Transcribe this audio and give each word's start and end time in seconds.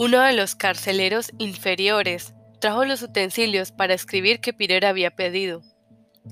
Uno 0.00 0.20
de 0.20 0.32
los 0.32 0.54
carceleros 0.54 1.32
inferiores 1.38 2.32
trajo 2.60 2.84
los 2.84 3.02
utensilios 3.02 3.72
para 3.72 3.94
escribir 3.94 4.38
que 4.38 4.52
Peter 4.52 4.86
había 4.86 5.10
pedido. 5.10 5.60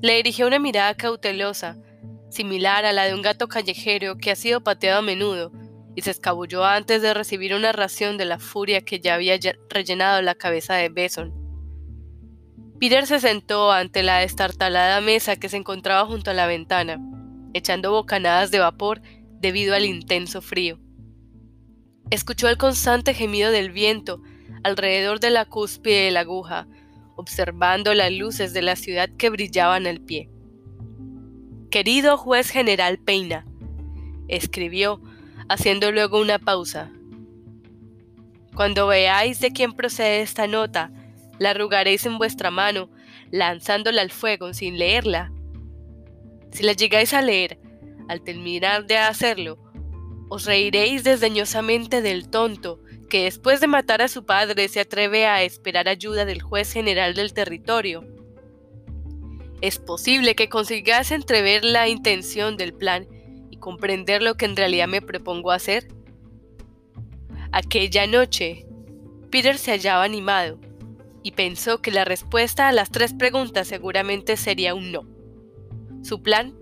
Le 0.00 0.14
dirigió 0.14 0.46
una 0.46 0.60
mirada 0.60 0.94
cautelosa, 0.94 1.76
similar 2.30 2.84
a 2.84 2.92
la 2.92 3.06
de 3.06 3.14
un 3.14 3.22
gato 3.22 3.48
callejero 3.48 4.18
que 4.18 4.30
ha 4.30 4.36
sido 4.36 4.60
pateado 4.60 5.00
a 5.00 5.02
menudo, 5.02 5.50
y 5.96 6.02
se 6.02 6.12
escabulló 6.12 6.64
antes 6.64 7.02
de 7.02 7.12
recibir 7.12 7.56
una 7.56 7.72
ración 7.72 8.16
de 8.18 8.26
la 8.26 8.38
furia 8.38 8.82
que 8.82 9.00
ya 9.00 9.14
había 9.14 9.36
rellenado 9.68 10.22
la 10.22 10.36
cabeza 10.36 10.74
de 10.74 10.88
Beson. 10.88 11.34
Peter 12.78 13.04
se 13.04 13.18
sentó 13.18 13.72
ante 13.72 14.04
la 14.04 14.18
destartalada 14.18 15.00
mesa 15.00 15.34
que 15.34 15.48
se 15.48 15.56
encontraba 15.56 16.06
junto 16.06 16.30
a 16.30 16.34
la 16.34 16.46
ventana, 16.46 17.00
echando 17.52 17.90
bocanadas 17.90 18.52
de 18.52 18.60
vapor 18.60 19.02
debido 19.40 19.74
al 19.74 19.86
intenso 19.86 20.40
frío. 20.40 20.78
Escuchó 22.10 22.48
el 22.48 22.56
constante 22.56 23.14
gemido 23.14 23.50
del 23.50 23.72
viento 23.72 24.22
alrededor 24.62 25.18
de 25.18 25.30
la 25.30 25.44
cúspide 25.44 26.04
de 26.04 26.10
la 26.12 26.20
aguja, 26.20 26.68
observando 27.16 27.94
las 27.94 28.12
luces 28.12 28.52
de 28.52 28.62
la 28.62 28.76
ciudad 28.76 29.08
que 29.16 29.28
brillaban 29.28 29.86
al 29.86 30.00
pie. 30.00 30.30
Querido 31.70 32.16
juez 32.16 32.50
general 32.50 32.98
Peina, 32.98 33.44
escribió, 34.28 35.00
haciendo 35.48 35.90
luego 35.90 36.20
una 36.20 36.38
pausa. 36.38 36.92
Cuando 38.54 38.86
veáis 38.86 39.40
de 39.40 39.52
quién 39.52 39.72
procede 39.72 40.22
esta 40.22 40.46
nota, 40.46 40.92
la 41.38 41.50
arrugaréis 41.50 42.06
en 42.06 42.18
vuestra 42.18 42.50
mano, 42.50 42.88
lanzándola 43.30 44.00
al 44.00 44.10
fuego 44.10 44.54
sin 44.54 44.78
leerla. 44.78 45.32
Si 46.52 46.62
la 46.62 46.72
llegáis 46.72 47.12
a 47.14 47.20
leer, 47.20 47.58
al 48.08 48.22
terminar 48.22 48.86
de 48.86 48.96
hacerlo, 48.96 49.58
os 50.28 50.44
reiréis 50.44 51.04
desdeñosamente 51.04 52.02
del 52.02 52.28
tonto 52.28 52.80
que 53.08 53.24
después 53.24 53.60
de 53.60 53.68
matar 53.68 54.02
a 54.02 54.08
su 54.08 54.24
padre 54.24 54.68
se 54.68 54.80
atreve 54.80 55.26
a 55.26 55.42
esperar 55.42 55.88
ayuda 55.88 56.24
del 56.24 56.42
juez 56.42 56.72
general 56.72 57.14
del 57.14 57.32
territorio. 57.32 58.04
Es 59.60 59.78
posible 59.78 60.34
que 60.34 60.48
consigas 60.48 61.12
entrever 61.12 61.64
la 61.64 61.88
intención 61.88 62.56
del 62.56 62.74
plan 62.74 63.06
y 63.50 63.56
comprender 63.58 64.22
lo 64.22 64.34
que 64.34 64.44
en 64.44 64.56
realidad 64.56 64.88
me 64.88 65.00
propongo 65.00 65.50
hacer. 65.50 65.88
Aquella 67.52 68.06
noche, 68.06 68.66
Peter 69.30 69.56
se 69.56 69.70
hallaba 69.70 70.04
animado 70.04 70.58
y 71.22 71.32
pensó 71.32 71.80
que 71.80 71.90
la 71.90 72.04
respuesta 72.04 72.68
a 72.68 72.72
las 72.72 72.90
tres 72.90 73.14
preguntas 73.14 73.66
seguramente 73.66 74.36
sería 74.36 74.74
un 74.74 74.92
no. 74.92 75.06
Su 76.02 76.22
plan 76.22 76.54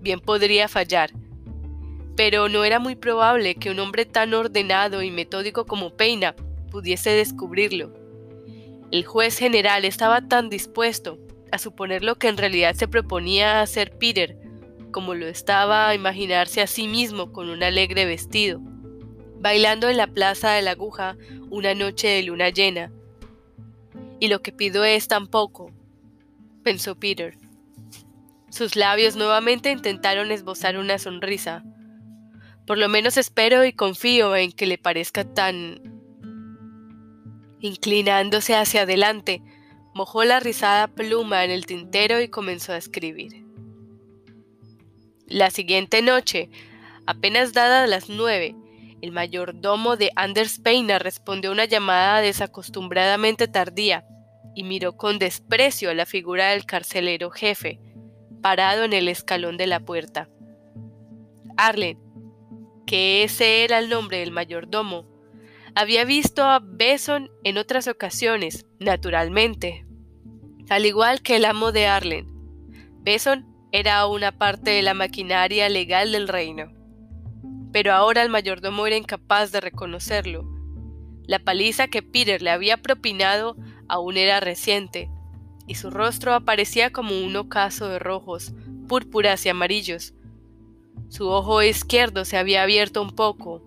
bien 0.00 0.20
podría 0.20 0.66
fallar, 0.68 1.12
pero 2.20 2.50
no 2.50 2.66
era 2.66 2.78
muy 2.78 2.96
probable 2.96 3.54
que 3.54 3.70
un 3.70 3.80
hombre 3.80 4.04
tan 4.04 4.34
ordenado 4.34 5.02
y 5.02 5.10
metódico 5.10 5.64
como 5.64 5.96
Peina 5.96 6.34
pudiese 6.70 7.08
descubrirlo. 7.08 7.94
El 8.92 9.06
juez 9.06 9.38
general 9.38 9.86
estaba 9.86 10.28
tan 10.28 10.50
dispuesto 10.50 11.18
a 11.50 11.56
suponer 11.56 12.04
lo 12.04 12.16
que 12.16 12.28
en 12.28 12.36
realidad 12.36 12.74
se 12.74 12.88
proponía 12.88 13.62
hacer 13.62 13.96
Peter, 13.96 14.36
como 14.92 15.14
lo 15.14 15.28
estaba 15.28 15.88
a 15.88 15.94
imaginarse 15.94 16.60
a 16.60 16.66
sí 16.66 16.88
mismo 16.88 17.32
con 17.32 17.48
un 17.48 17.62
alegre 17.62 18.04
vestido, 18.04 18.60
bailando 19.38 19.88
en 19.88 19.96
la 19.96 20.06
plaza 20.06 20.50
de 20.50 20.60
la 20.60 20.72
aguja 20.72 21.16
una 21.48 21.74
noche 21.74 22.08
de 22.08 22.22
luna 22.24 22.50
llena. 22.50 22.92
Y 24.18 24.28
lo 24.28 24.42
que 24.42 24.52
pido 24.52 24.84
es 24.84 25.08
tan 25.08 25.26
poco, 25.26 25.72
pensó 26.64 26.96
Peter. 26.96 27.38
Sus 28.50 28.76
labios 28.76 29.16
nuevamente 29.16 29.70
intentaron 29.70 30.30
esbozar 30.32 30.76
una 30.76 30.98
sonrisa, 30.98 31.64
por 32.70 32.78
lo 32.78 32.88
menos 32.88 33.16
espero 33.16 33.64
y 33.64 33.72
confío 33.72 34.36
en 34.36 34.52
que 34.52 34.64
le 34.64 34.78
parezca 34.78 35.24
tan... 35.24 35.80
Inclinándose 37.58 38.54
hacia 38.54 38.82
adelante, 38.82 39.42
mojó 39.92 40.22
la 40.22 40.38
rizada 40.38 40.86
pluma 40.86 41.44
en 41.44 41.50
el 41.50 41.66
tintero 41.66 42.20
y 42.20 42.28
comenzó 42.28 42.72
a 42.72 42.76
escribir. 42.76 43.44
La 45.26 45.50
siguiente 45.50 46.00
noche, 46.00 46.48
apenas 47.06 47.52
dadas 47.54 47.88
las 47.88 48.08
nueve, 48.08 48.54
el 49.02 49.10
mayordomo 49.10 49.96
de 49.96 50.12
Anders 50.14 50.60
Peina 50.60 51.00
respondió 51.00 51.50
a 51.50 51.54
una 51.54 51.64
llamada 51.64 52.20
desacostumbradamente 52.20 53.48
tardía 53.48 54.06
y 54.54 54.62
miró 54.62 54.96
con 54.96 55.18
desprecio 55.18 55.90
a 55.90 55.94
la 55.94 56.06
figura 56.06 56.50
del 56.50 56.66
carcelero 56.66 57.30
jefe, 57.30 57.80
parado 58.40 58.84
en 58.84 58.92
el 58.92 59.08
escalón 59.08 59.56
de 59.56 59.66
la 59.66 59.80
puerta. 59.80 60.28
Arlen, 61.56 61.98
que 62.90 63.22
ese 63.22 63.62
era 63.62 63.78
el 63.78 63.88
nombre 63.88 64.18
del 64.18 64.32
mayordomo. 64.32 65.06
Había 65.76 66.04
visto 66.04 66.42
a 66.42 66.58
Beson 66.58 67.30
en 67.44 67.56
otras 67.56 67.86
ocasiones, 67.86 68.66
naturalmente. 68.80 69.86
Al 70.68 70.84
igual 70.86 71.22
que 71.22 71.36
el 71.36 71.44
amo 71.44 71.70
de 71.70 71.86
Arlen, 71.86 72.26
Beson 73.02 73.46
era 73.70 74.04
una 74.08 74.36
parte 74.36 74.72
de 74.72 74.82
la 74.82 74.94
maquinaria 74.94 75.68
legal 75.68 76.10
del 76.10 76.26
reino. 76.26 76.72
Pero 77.72 77.92
ahora 77.92 78.24
el 78.24 78.28
mayordomo 78.28 78.88
era 78.88 78.96
incapaz 78.96 79.52
de 79.52 79.60
reconocerlo. 79.60 80.42
La 81.28 81.38
paliza 81.38 81.86
que 81.86 82.02
Peter 82.02 82.42
le 82.42 82.50
había 82.50 82.76
propinado 82.76 83.56
aún 83.86 84.16
era 84.16 84.40
reciente, 84.40 85.08
y 85.68 85.76
su 85.76 85.90
rostro 85.90 86.34
aparecía 86.34 86.90
como 86.90 87.16
un 87.24 87.36
ocaso 87.36 87.88
de 87.88 88.00
rojos, 88.00 88.52
púrpuras 88.88 89.46
y 89.46 89.48
amarillos, 89.48 90.12
su 91.08 91.28
ojo 91.28 91.62
izquierdo 91.62 92.24
se 92.24 92.36
había 92.36 92.62
abierto 92.62 93.02
un 93.02 93.10
poco, 93.10 93.62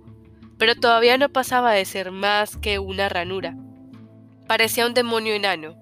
pero 0.58 0.76
todavía 0.76 1.18
no 1.18 1.30
pasaba 1.30 1.74
de 1.74 1.86
ser 1.86 2.12
más 2.12 2.58
que 2.58 2.80
una 2.80 3.10
ranura. 3.10 3.58
Parecía 4.48 4.86
un 4.86 4.94
demonio 4.94 5.34
enano, 5.34 5.76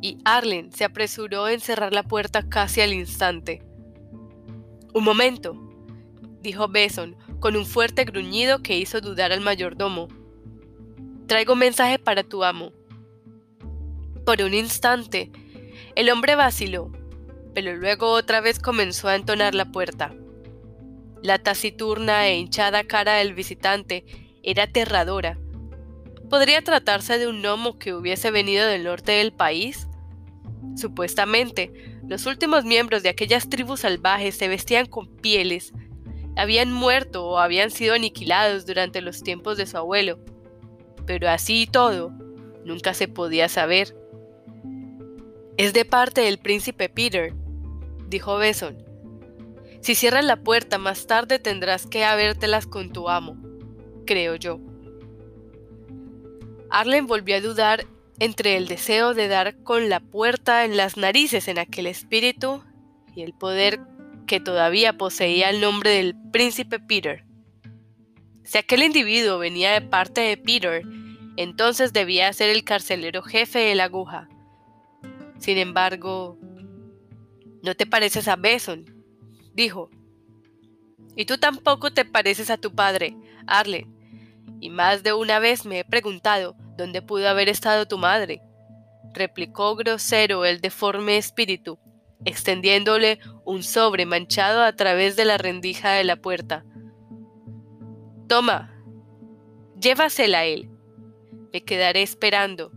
y 0.00 0.18
Arlen 0.24 0.72
se 0.72 0.84
apresuró 0.84 1.44
a 1.44 1.52
encerrar 1.52 1.92
la 1.92 2.02
puerta 2.02 2.48
casi 2.48 2.80
al 2.80 2.92
instante. 2.92 3.62
Un 4.94 5.04
momento, 5.04 5.54
dijo 6.40 6.68
Beson 6.68 7.16
con 7.40 7.56
un 7.56 7.66
fuerte 7.66 8.04
gruñido 8.04 8.62
que 8.62 8.78
hizo 8.78 9.00
dudar 9.00 9.32
al 9.32 9.40
mayordomo. 9.40 10.08
Traigo 11.26 11.54
un 11.54 11.58
mensaje 11.58 11.98
para 11.98 12.22
tu 12.22 12.44
amo. 12.44 12.72
Por 14.24 14.40
un 14.42 14.54
instante, 14.54 15.30
el 15.94 16.10
hombre 16.10 16.36
vaciló, 16.36 16.90
pero 17.54 17.76
luego 17.76 18.10
otra 18.12 18.40
vez 18.40 18.58
comenzó 18.58 19.08
a 19.08 19.16
entonar 19.16 19.54
la 19.54 19.66
puerta. 19.66 20.14
La 21.26 21.40
taciturna 21.40 22.28
e 22.28 22.38
hinchada 22.38 22.84
cara 22.84 23.14
del 23.14 23.34
visitante 23.34 24.04
era 24.44 24.62
aterradora. 24.62 25.40
¿Podría 26.30 26.62
tratarse 26.62 27.18
de 27.18 27.26
un 27.26 27.42
gnomo 27.42 27.80
que 27.80 27.94
hubiese 27.94 28.30
venido 28.30 28.64
del 28.64 28.84
norte 28.84 29.10
del 29.10 29.32
país? 29.32 29.88
Supuestamente, 30.76 31.72
los 32.06 32.26
últimos 32.26 32.64
miembros 32.64 33.02
de 33.02 33.08
aquellas 33.08 33.48
tribus 33.48 33.80
salvajes 33.80 34.36
se 34.36 34.46
vestían 34.46 34.86
con 34.86 35.16
pieles, 35.16 35.72
habían 36.36 36.70
muerto 36.70 37.26
o 37.26 37.38
habían 37.38 37.72
sido 37.72 37.94
aniquilados 37.94 38.64
durante 38.64 39.00
los 39.00 39.24
tiempos 39.24 39.56
de 39.56 39.66
su 39.66 39.76
abuelo. 39.76 40.20
Pero 41.06 41.28
así 41.28 41.62
y 41.62 41.66
todo, 41.66 42.10
nunca 42.64 42.94
se 42.94 43.08
podía 43.08 43.48
saber. 43.48 43.96
Es 45.56 45.72
de 45.72 45.84
parte 45.84 46.20
del 46.20 46.38
príncipe 46.38 46.88
Peter, 46.88 47.34
dijo 48.08 48.36
Beson. 48.36 48.85
Si 49.86 49.94
cierras 49.94 50.24
la 50.24 50.42
puerta 50.42 50.78
más 50.78 51.06
tarde 51.06 51.38
tendrás 51.38 51.86
que 51.86 52.04
habértelas 52.04 52.66
con 52.66 52.92
tu 52.92 53.08
amo, 53.08 53.36
creo 54.04 54.34
yo. 54.34 54.58
Arlen 56.70 57.06
volvió 57.06 57.36
a 57.36 57.40
dudar 57.40 57.86
entre 58.18 58.56
el 58.56 58.66
deseo 58.66 59.14
de 59.14 59.28
dar 59.28 59.62
con 59.62 59.88
la 59.88 60.00
puerta 60.00 60.64
en 60.64 60.76
las 60.76 60.96
narices 60.96 61.46
en 61.46 61.60
aquel 61.60 61.86
espíritu 61.86 62.64
y 63.14 63.22
el 63.22 63.32
poder 63.32 63.78
que 64.26 64.40
todavía 64.40 64.98
poseía 64.98 65.50
el 65.50 65.60
nombre 65.60 65.90
del 65.90 66.16
príncipe 66.32 66.80
Peter. 66.80 67.24
Si 68.42 68.58
aquel 68.58 68.82
individuo 68.82 69.38
venía 69.38 69.70
de 69.70 69.82
parte 69.82 70.20
de 70.20 70.36
Peter, 70.36 70.82
entonces 71.36 71.92
debía 71.92 72.32
ser 72.32 72.50
el 72.50 72.64
carcelero 72.64 73.22
jefe 73.22 73.60
de 73.60 73.76
la 73.76 73.84
aguja. 73.84 74.28
Sin 75.38 75.58
embargo, 75.58 76.36
¿no 77.62 77.76
te 77.76 77.86
pareces 77.86 78.26
a 78.26 78.34
Beson? 78.34 78.95
Dijo. 79.56 79.90
Y 81.16 81.24
tú 81.24 81.38
tampoco 81.38 81.90
te 81.92 82.04
pareces 82.04 82.50
a 82.50 82.58
tu 82.58 82.74
padre, 82.74 83.16
Arlen. 83.46 83.92
Y 84.60 84.70
más 84.70 85.02
de 85.02 85.12
una 85.12 85.38
vez 85.38 85.64
me 85.64 85.80
he 85.80 85.84
preguntado 85.84 86.54
dónde 86.76 87.02
pudo 87.02 87.28
haber 87.28 87.48
estado 87.48 87.88
tu 87.88 87.98
madre, 87.98 88.42
replicó 89.14 89.74
grosero 89.76 90.44
el 90.44 90.60
deforme 90.60 91.16
espíritu, 91.16 91.78
extendiéndole 92.24 93.18
un 93.44 93.62
sobre 93.62 94.06
manchado 94.06 94.62
a 94.62 94.72
través 94.74 95.16
de 95.16 95.24
la 95.24 95.38
rendija 95.38 95.92
de 95.92 96.04
la 96.04 96.16
puerta. 96.16 96.64
Toma, 98.28 98.74
llévasela 99.80 100.40
a 100.40 100.44
él. 100.44 100.70
Me 101.52 101.64
quedaré 101.64 102.02
esperando. 102.02 102.72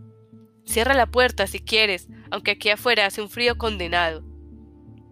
Cierra 0.64 0.94
la 0.94 1.06
puerta 1.06 1.46
si 1.46 1.60
quieres, 1.60 2.08
aunque 2.30 2.52
aquí 2.52 2.70
afuera 2.70 3.06
hace 3.06 3.20
un 3.20 3.28
frío 3.28 3.58
condenado. 3.58 4.22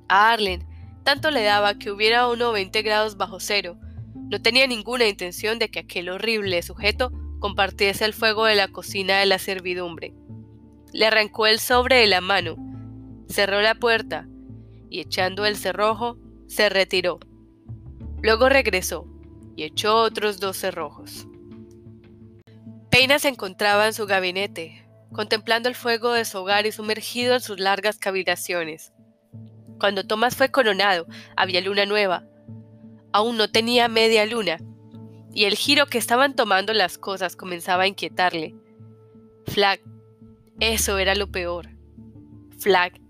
Arlen 0.09 0.68
tanto 1.09 1.31
le 1.31 1.43
daba 1.43 1.79
que 1.79 1.91
hubiera 1.91 2.29
uno 2.29 2.53
20 2.53 2.83
grados 2.83 3.17
bajo 3.17 3.41
cero. 3.41 3.79
No 4.15 4.43
tenía 4.43 4.67
ninguna 4.67 5.07
intención 5.07 5.59
de 5.59 5.71
que 5.71 5.79
aquel 5.79 6.11
horrible 6.11 6.61
sujeto 6.61 7.11
compartiese 7.39 8.05
el 8.05 8.13
fuego 8.13 8.45
de 8.45 8.57
la 8.57 8.69
cocina 8.69 9.19
de 9.19 9.25
la 9.25 9.39
servidumbre. 9.39 10.13
Le 10.93 11.07
arrancó 11.07 11.47
el 11.47 11.61
sobre 11.61 11.97
de 11.97 12.09
la 12.09 12.21
mano, 12.21 12.57
cerró 13.27 13.63
la 13.63 13.75
puerta 13.77 14.29
y 14.91 15.01
echando 15.01 15.47
el 15.47 15.57
cerrojo, 15.57 16.19
se 16.47 16.69
retiró. 16.69 17.21
Luego 18.21 18.51
regresó 18.51 19.07
y 19.57 19.63
echó 19.63 19.97
otros 20.03 20.41
dos 20.41 20.59
cerrojos. 20.59 21.27
Peina 22.91 23.19
se 23.19 23.29
encontraba 23.29 23.87
en 23.87 23.95
su 23.95 24.05
gabinete, 24.05 24.87
contemplando 25.15 25.71
el 25.71 25.75
fuego 25.75 26.13
de 26.13 26.27
su 26.27 26.37
hogar 26.37 26.67
y 26.67 26.73
sumergido 26.73 27.33
en 27.33 27.41
sus 27.41 27.59
largas 27.59 27.97
cavilaciones. 27.97 28.93
Cuando 29.79 30.07
Tomás 30.07 30.37
fue 30.37 30.51
coronado, 30.51 31.07
había 31.37 31.61
luna 31.61 31.87
nueva. 31.87 32.25
Aún 33.13 33.37
no 33.37 33.51
tenía 33.51 33.89
media 33.89 34.27
luna, 34.27 34.59
y 35.33 35.45
el 35.45 35.55
giro 35.57 35.87
que 35.87 35.99
estaban 35.99 36.35
tomando 36.35 36.73
las 36.73 36.99
cosas 36.99 37.37
comenzaba 37.37 37.85
a 37.85 37.87
inquietarle. 37.87 38.55
Flag, 39.47 39.81
eso 40.61 40.99
era 40.99 41.15
lo 41.15 41.31
peor. 41.31 41.69
Flag. 42.59 43.01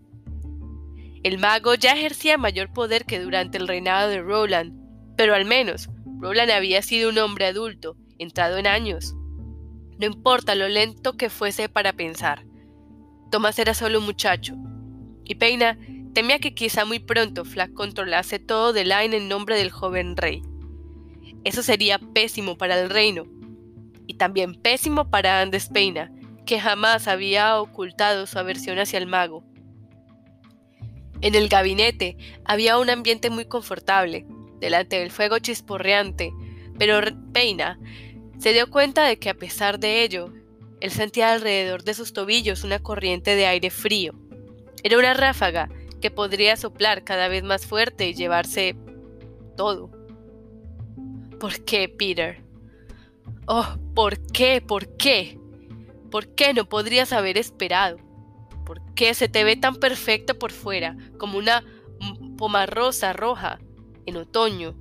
El 1.23 1.39
mago 1.39 1.75
ya 1.75 1.93
ejercía 1.93 2.39
mayor 2.39 2.73
poder 2.73 3.05
que 3.07 3.19
durante 3.21 3.59
el 3.59 3.67
reinado 3.67 4.09
de 4.09 4.21
Roland, 4.21 4.75
pero 5.17 5.35
al 5.35 5.45
menos 5.47 5.89
Roland 6.21 6.51
había 6.51 6.83
sido 6.83 7.11
un 7.11 7.19
hombre 7.19 7.47
adulto, 7.47 7.97
entrado 8.19 8.57
en 8.59 8.67
años. 8.67 9.15
No 9.99 10.07
importa 10.07 10.55
lo 10.55 10.69
lento 10.69 11.17
que 11.17 11.31
fuese 11.31 11.69
para 11.69 11.93
pensar. 11.93 12.45
Thomas 13.31 13.59
era 13.59 13.75
solo 13.75 13.99
un 13.99 14.05
muchacho. 14.05 14.55
Y 15.25 15.35
Peina 15.35 15.79
temía 16.13 16.39
que 16.39 16.55
quizá 16.55 16.85
muy 16.85 16.99
pronto 16.99 17.45
Flack 17.45 17.73
controlase 17.73 18.39
todo 18.39 18.73
de 18.73 18.85
Line 18.85 19.17
en 19.17 19.29
nombre 19.29 19.57
del 19.57 19.71
joven 19.71 20.17
rey. 20.17 20.43
Eso 21.45 21.63
sería 21.63 21.99
pésimo 21.99 22.59
para 22.59 22.81
el 22.81 22.91
reino. 22.91 23.25
Y 24.07 24.15
también 24.15 24.55
pésimo 24.55 25.11
para 25.11 25.41
Andes 25.41 25.69
Peina, 25.69 26.11
que 26.47 26.61
jamás 26.61 27.09
había 27.09 27.61
ocultado 27.61 28.27
su 28.27 28.39
aversión 28.39 28.79
hacia 28.79 28.99
el 28.99 29.07
mago. 29.07 29.45
En 31.21 31.35
el 31.35 31.49
gabinete 31.49 32.17
había 32.45 32.79
un 32.79 32.91
ambiente 32.91 33.29
muy 33.29 33.45
confortable, 33.45 34.27
delante 34.61 34.99
del 34.99 35.11
fuego 35.11 35.39
chisporreante, 35.39 36.33
pero 36.79 37.01
Peina 37.33 37.79
se 38.39 38.53
dio 38.53 38.71
cuenta 38.71 39.05
de 39.05 39.19
que 39.19 39.31
a 39.31 39.35
pesar 39.35 39.79
de 39.79 40.03
ello, 40.03 40.33
él 40.81 40.91
sentía 40.91 41.33
alrededor 41.33 41.83
de 41.83 41.95
sus 41.95 42.13
tobillos 42.13 42.65
una 42.65 42.79
corriente 42.79 43.35
de 43.35 43.47
aire 43.47 43.71
frío. 43.71 44.15
Era 44.85 44.97
una 44.97 45.13
ráfaga 45.13 45.69
que 46.01 46.11
podría 46.11 46.57
soplar 46.57 47.05
cada 47.05 47.29
vez 47.29 47.43
más 47.43 47.67
fuerte 47.67 48.09
y 48.09 48.15
llevarse 48.15 48.77
todo. 49.57 49.91
¿Por 51.39 51.65
qué, 51.65 51.89
Peter? 51.89 52.43
Oh, 53.47 53.77
¿por 53.95 54.19
qué? 54.33 54.61
¿Por 54.61 54.97
qué? 54.97 55.39
¿Por 56.11 56.35
qué 56.35 56.55
no 56.55 56.69
podrías 56.69 57.13
haber 57.13 57.39
esperado? 57.39 57.99
¿Por 58.65 58.83
qué 58.95 59.15
se 59.15 59.29
te 59.29 59.45
ve 59.45 59.57
tan 59.57 59.77
perfecto 59.77 60.39
por 60.39 60.53
fuera, 60.53 60.97
como 61.19 61.39
una 61.39 61.65
pomarrosa 62.37 63.13
roja 63.13 63.59
en 64.07 64.17
otoño? 64.17 64.75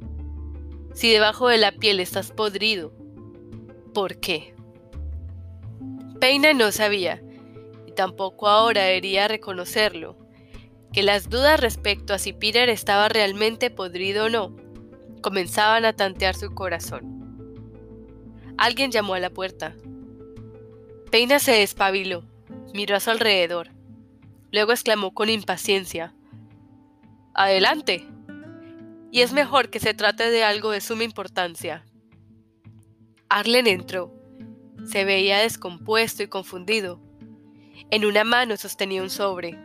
Si 0.93 1.11
debajo 1.11 1.47
de 1.47 1.57
la 1.57 1.71
piel 1.71 1.99
estás 1.99 2.31
podrido, 2.31 2.91
por 3.93 4.19
qué. 4.19 4.55
Peina 6.19 6.53
no 6.53 6.71
sabía, 6.71 7.21
y 7.85 7.91
tampoco 7.91 8.47
ahora 8.47 8.83
debería 8.83 9.27
reconocerlo, 9.27 10.17
que 10.93 11.03
las 11.03 11.29
dudas 11.29 11.59
respecto 11.59 12.13
a 12.13 12.19
si 12.19 12.33
Peter 12.33 12.69
estaba 12.69 13.09
realmente 13.09 13.69
podrido 13.69 14.25
o 14.25 14.29
no 14.29 14.67
comenzaban 15.21 15.85
a 15.85 15.93
tantear 15.93 16.35
su 16.35 16.53
corazón. 16.53 17.17
Alguien 18.57 18.91
llamó 18.91 19.13
a 19.13 19.19
la 19.19 19.29
puerta. 19.29 19.75
Peina 21.11 21.39
se 21.39 21.51
despabiló, 21.51 22.23
miró 22.73 22.95
a 22.95 22.99
su 22.99 23.11
alrededor. 23.11 23.69
Luego 24.51 24.71
exclamó 24.71 25.13
con 25.13 25.29
impaciencia. 25.29 26.13
Adelante. 27.33 28.07
Y 29.11 29.21
es 29.21 29.33
mejor 29.33 29.69
que 29.69 29.79
se 29.79 29.93
trate 29.93 30.29
de 30.29 30.43
algo 30.43 30.71
de 30.71 30.81
suma 30.81 31.03
importancia. 31.03 31.85
Arlen 33.29 33.67
entró. 33.67 34.13
Se 34.85 35.05
veía 35.05 35.39
descompuesto 35.39 36.23
y 36.23 36.27
confundido. 36.27 37.01
En 37.91 38.05
una 38.05 38.23
mano 38.23 38.57
sostenía 38.57 39.01
un 39.01 39.09
sobre. 39.09 39.57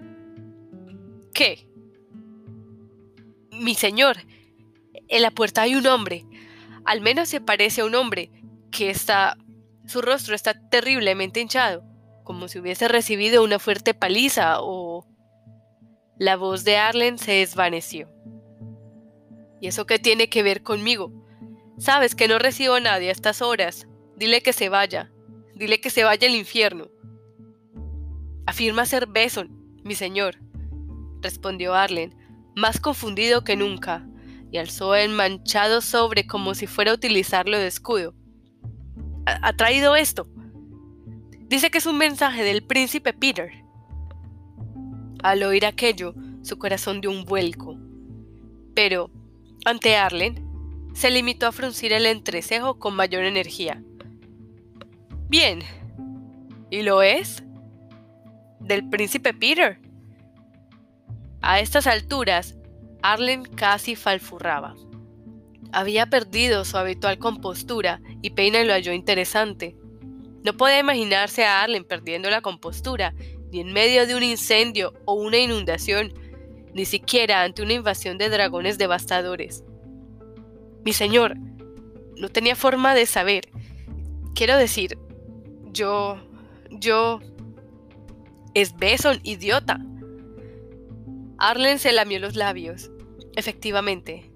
¿Qué? 1.35 1.69
Mi 3.51 3.75
señor, 3.75 4.17
en 5.09 5.23
la 5.23 5.31
puerta 5.31 5.63
hay 5.63 5.75
un 5.75 5.87
hombre. 5.87 6.25
Al 6.85 7.01
menos 7.01 7.29
se 7.29 7.41
parece 7.41 7.81
a 7.81 7.85
un 7.85 7.95
hombre, 7.95 8.31
que 8.71 8.91
está... 8.91 9.37
Su 9.87 10.01
rostro 10.01 10.35
está 10.35 10.69
terriblemente 10.69 11.41
hinchado, 11.41 11.85
como 12.25 12.49
si 12.49 12.59
hubiese 12.59 12.89
recibido 12.89 13.43
una 13.43 13.59
fuerte 13.59 13.95
paliza 13.95 14.57
o... 14.61 15.07
La 16.19 16.37
voz 16.37 16.65
de 16.65 16.77
Arlen 16.77 17.19
se 17.19 17.33
desvaneció. 17.33 18.09
¿Y 19.61 19.69
eso 19.69 19.87
qué 19.87 19.99
tiene 19.99 20.29
que 20.29 20.43
ver 20.43 20.63
conmigo? 20.63 21.13
Sabes 21.79 22.15
que 22.15 22.29
no 22.29 22.39
recibo 22.39 22.75
a 22.75 22.81
nadie 22.81 23.09
a 23.09 23.13
estas 23.13 23.43
horas. 23.43 23.89
Dile 24.17 24.43
que 24.43 24.53
se 24.53 24.69
vaya. 24.69 25.11
Dile 25.55 25.81
que 25.81 25.91
se 25.91 26.05
vaya 26.05 26.29
al 26.29 26.35
infierno. 26.35 26.89
Afirma 28.47 28.87
ser 28.87 29.07
Beson, 29.07 29.81
mi 29.83 29.95
señor, 29.95 30.39
respondió 31.23 31.75
Arlen, 31.75 32.15
más 32.55 32.81
confundido 32.81 33.45
que 33.45 33.57
nunca, 33.57 34.07
y 34.51 34.59
alzó 34.59 34.95
el 34.95 35.11
manchado 35.11 35.81
sobre 35.81 36.27
como 36.27 36.55
si 36.55 36.67
fuera 36.67 36.91
a 36.91 36.95
utilizarlo 36.95 37.57
de 37.59 37.67
escudo. 37.67 38.15
¿Ha 39.25 39.53
traído 39.55 39.97
esto? 39.97 40.27
Dice 41.49 41.71
que 41.71 41.79
es 41.79 41.87
un 41.87 41.99
mensaje 41.99 42.43
del 42.45 42.63
príncipe 42.63 43.13
Peter. 43.13 43.53
Al 45.23 45.43
oír 45.43 45.65
aquello, 45.67 46.15
su 46.43 46.59
corazón 46.59 47.01
dio 47.01 47.11
un 47.11 47.25
vuelco. 47.25 47.79
Pero, 48.75 49.11
ante 49.65 49.97
Arlen, 49.97 50.45
se 50.95 51.11
limitó 51.11 51.47
a 51.47 51.53
fruncir 51.53 51.93
el 51.93 52.07
entrecejo 52.07 52.79
con 52.79 52.97
mayor 52.97 53.25
energía. 53.25 53.83
Bien. 55.29 55.61
¿Y 56.71 56.83
lo 56.83 57.03
es? 57.03 57.43
Del 58.61 58.89
príncipe 58.89 59.35
Peter. 59.35 59.79
A 61.43 61.59
estas 61.59 61.89
alturas, 61.89 62.57
Arlen 63.03 63.43
casi 63.43 63.97
falfurraba. 63.97 64.77
Había 65.73 66.07
perdido 66.07 66.65
su 66.65 66.77
habitual 66.77 67.19
compostura 67.19 68.01
y 68.23 68.31
Peina 68.31 68.63
lo 68.63 68.73
halló 68.73 68.93
interesante. 68.93 69.77
No 70.45 70.57
podía 70.57 70.79
imaginarse 70.79 71.45
a 71.45 71.63
Arlen 71.63 71.85
perdiendo 71.85 72.31
la 72.31 72.43
compostura, 72.43 73.15
ni 73.51 73.61
en 73.61 73.73
medio 73.73 74.07
de 74.07 74.15
un 74.15 74.23
incendio 74.23 74.93
o 75.05 75.15
una 75.15 75.39
inundación, 75.39 76.15
ni 76.75 76.85
siquiera 76.85 77.43
ante 77.43 77.63
una 77.63 77.75
invasión 77.75 78.19
de 78.19 78.29
dragones 78.29 78.79
devastadores. 78.79 79.65
Mi 80.85 80.93
señor, 80.93 81.37
no 82.17 82.29
tenía 82.29 82.55
forma 82.55 82.95
de 82.95 83.07
saber. 83.07 83.49
Quiero 84.35 84.57
decir, 84.57 84.97
yo... 85.73 86.19
yo... 86.71 87.19
Es 88.55 88.77
Beson, 88.77 89.19
idiota. 89.23 89.81
Arlen 91.43 91.81
se 91.81 91.91
lamió 91.91 92.21
los 92.21 92.37
labios. 92.37 92.93
Efectivamente, 93.35 94.31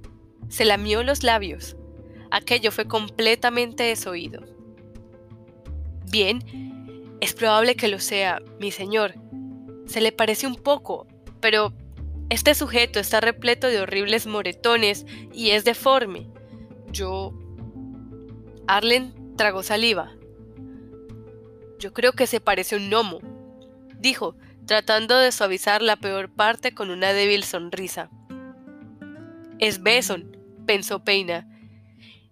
se 0.49 0.65
lamió 0.65 1.05
los 1.05 1.23
labios. 1.23 1.77
Aquello 2.33 2.73
fue 2.73 2.89
completamente 2.89 3.85
desoído. 3.85 4.43
Bien, 6.11 6.43
es 7.21 7.33
probable 7.33 7.77
que 7.77 7.87
lo 7.87 8.01
sea, 8.01 8.43
mi 8.59 8.73
señor. 8.73 9.15
Se 9.87 10.01
le 10.01 10.11
parece 10.11 10.49
un 10.49 10.57
poco, 10.57 11.07
pero 11.39 11.73
este 12.29 12.57
sujeto 12.57 12.99
está 12.99 13.21
repleto 13.21 13.69
de 13.69 13.81
horribles 13.81 14.27
moretones 14.27 15.07
y 15.33 15.51
es 15.51 15.65
deforme. 15.65 16.27
Yo... 16.91 17.33
Arlen 18.67 19.37
tragó 19.37 19.63
saliva. 19.63 20.11
Yo 21.79 21.93
creo 21.93 22.15
que 22.15 22.27
se 22.27 22.41
parece 22.41 22.75
a 22.75 22.79
un 22.79 22.91
gnomo, 22.91 23.21
dijo, 24.01 24.35
tratando 24.67 25.19
de 25.19 25.33
suavizar 25.33 25.81
la 25.81 25.97
peor 25.97 26.31
parte 26.31 26.75
con 26.75 26.91
una 26.91 27.13
débil 27.13 27.45
sonrisa. 27.45 28.11
Es 29.59 29.83
Beson, 29.83 30.37
pensó 30.67 31.05
Peina. 31.05 31.49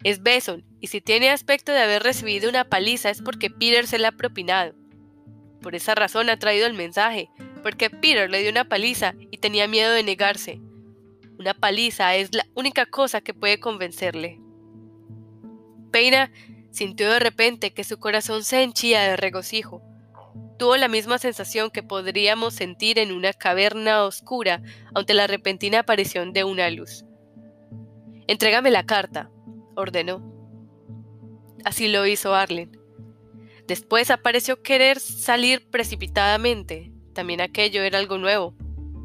Es 0.02 0.22
Beson, 0.22 0.64
y 0.80 0.88
si 0.88 1.00
tiene 1.00 1.30
aspecto 1.30 1.72
de 1.72 1.80
haber 1.80 2.02
recibido 2.02 2.50
una 2.50 2.64
paliza 2.64 3.08
es 3.08 3.22
porque 3.22 3.48
Peter 3.48 3.86
se 3.86 3.98
la 3.98 4.08
ha 4.08 4.12
propinado. 4.12 4.74
Por 5.62 5.74
esa 5.74 5.94
razón 5.94 6.28
ha 6.28 6.38
traído 6.38 6.66
el 6.66 6.74
mensaje, 6.74 7.30
porque 7.62 7.88
Peter 7.88 8.28
le 8.28 8.42
dio 8.42 8.50
una 8.50 8.68
paliza 8.68 9.14
y 9.30 9.38
tenía 9.38 9.66
miedo 9.66 9.92
de 9.92 10.02
negarse. 10.02 10.60
Una 11.38 11.54
paliza 11.54 12.14
es 12.16 12.34
la 12.34 12.46
única 12.54 12.84
cosa 12.84 13.22
que 13.22 13.32
puede 13.32 13.58
convencerle. 13.58 14.40
Peina 15.90 16.30
sintió 16.70 17.10
de 17.10 17.20
repente 17.20 17.72
que 17.72 17.84
su 17.84 17.98
corazón 17.98 18.44
se 18.44 18.62
henchía 18.62 19.02
de 19.02 19.16
regocijo. 19.16 19.82
Tuvo 20.58 20.76
la 20.76 20.88
misma 20.88 21.18
sensación 21.18 21.70
que 21.70 21.82
podríamos 21.82 22.54
sentir 22.54 22.98
en 22.98 23.12
una 23.12 23.32
caverna 23.32 24.04
oscura 24.04 24.62
ante 24.94 25.14
la 25.14 25.26
repentina 25.26 25.80
aparición 25.80 26.32
de 26.32 26.44
una 26.44 26.70
luz. 26.70 27.04
Entrégame 28.26 28.70
la 28.70 28.86
carta, 28.86 29.30
ordenó. 29.74 30.22
Así 31.64 31.88
lo 31.88 32.06
hizo 32.06 32.34
Arlen. 32.34 32.78
Después 33.66 34.10
apareció 34.10 34.62
querer 34.62 35.00
salir 35.00 35.68
precipitadamente. 35.70 36.92
También 37.14 37.40
aquello 37.40 37.82
era 37.82 37.98
algo 37.98 38.18
nuevo, 38.18 38.54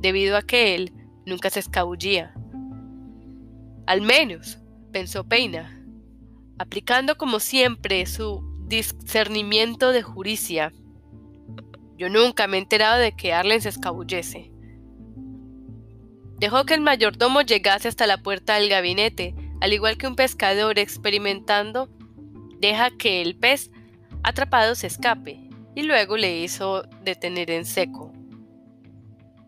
debido 0.01 0.37
a 0.37 0.41
que 0.41 0.75
él 0.75 0.93
nunca 1.25 1.49
se 1.49 1.61
escabullía. 1.61 2.33
Al 3.87 4.01
menos, 4.01 4.59
pensó 4.91 5.23
Peina, 5.23 5.83
aplicando 6.57 7.17
como 7.17 7.39
siempre 7.39 8.05
su 8.05 8.43
discernimiento 8.67 9.91
de 9.91 10.03
juricia. 10.03 10.73
Yo 11.99 12.07
nunca 12.07 12.47
me 12.47 12.55
he 12.55 12.61
enterado 12.61 12.97
de 12.97 13.11
que 13.11 13.33
Arlen 13.33 13.61
se 13.61 13.67
escabullese. 13.67 14.53
Dejó 16.37 16.63
que 16.63 16.73
el 16.73 16.79
mayordomo 16.79 17.41
llegase 17.41 17.89
hasta 17.89 18.07
la 18.07 18.23
puerta 18.23 18.55
del 18.55 18.69
gabinete, 18.69 19.35
al 19.59 19.73
igual 19.73 19.97
que 19.97 20.07
un 20.07 20.15
pescador 20.15 20.79
experimentando, 20.79 21.89
deja 22.57 22.89
que 22.89 23.21
el 23.21 23.35
pez 23.35 23.69
atrapado 24.23 24.75
se 24.75 24.87
escape, 24.87 25.49
y 25.75 25.81
luego 25.81 26.15
le 26.15 26.39
hizo 26.39 26.83
detener 27.03 27.51
en 27.51 27.65
seco. 27.65 28.13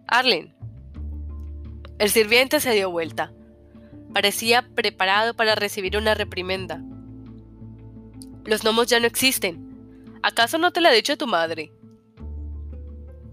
Arlen. 0.06 0.54
El 2.00 2.10
sirviente 2.10 2.60
se 2.60 2.72
dio 2.72 2.92
vuelta. 2.92 3.32
Parecía 4.14 4.68
preparado 4.76 5.36
para 5.36 5.56
recibir 5.56 5.96
una 5.96 6.16
reprimenda. 6.16 6.84
Los 8.44 8.62
gnomos 8.64 8.88
ya 8.88 9.00
no 9.00 9.08
existen. 9.08 10.20
¿Acaso 10.22 10.58
no 10.58 10.74
te 10.74 10.82
lo 10.82 10.90
ha 10.90 10.92
dicho 10.92 11.18
tu 11.18 11.28
madre? 11.28 11.72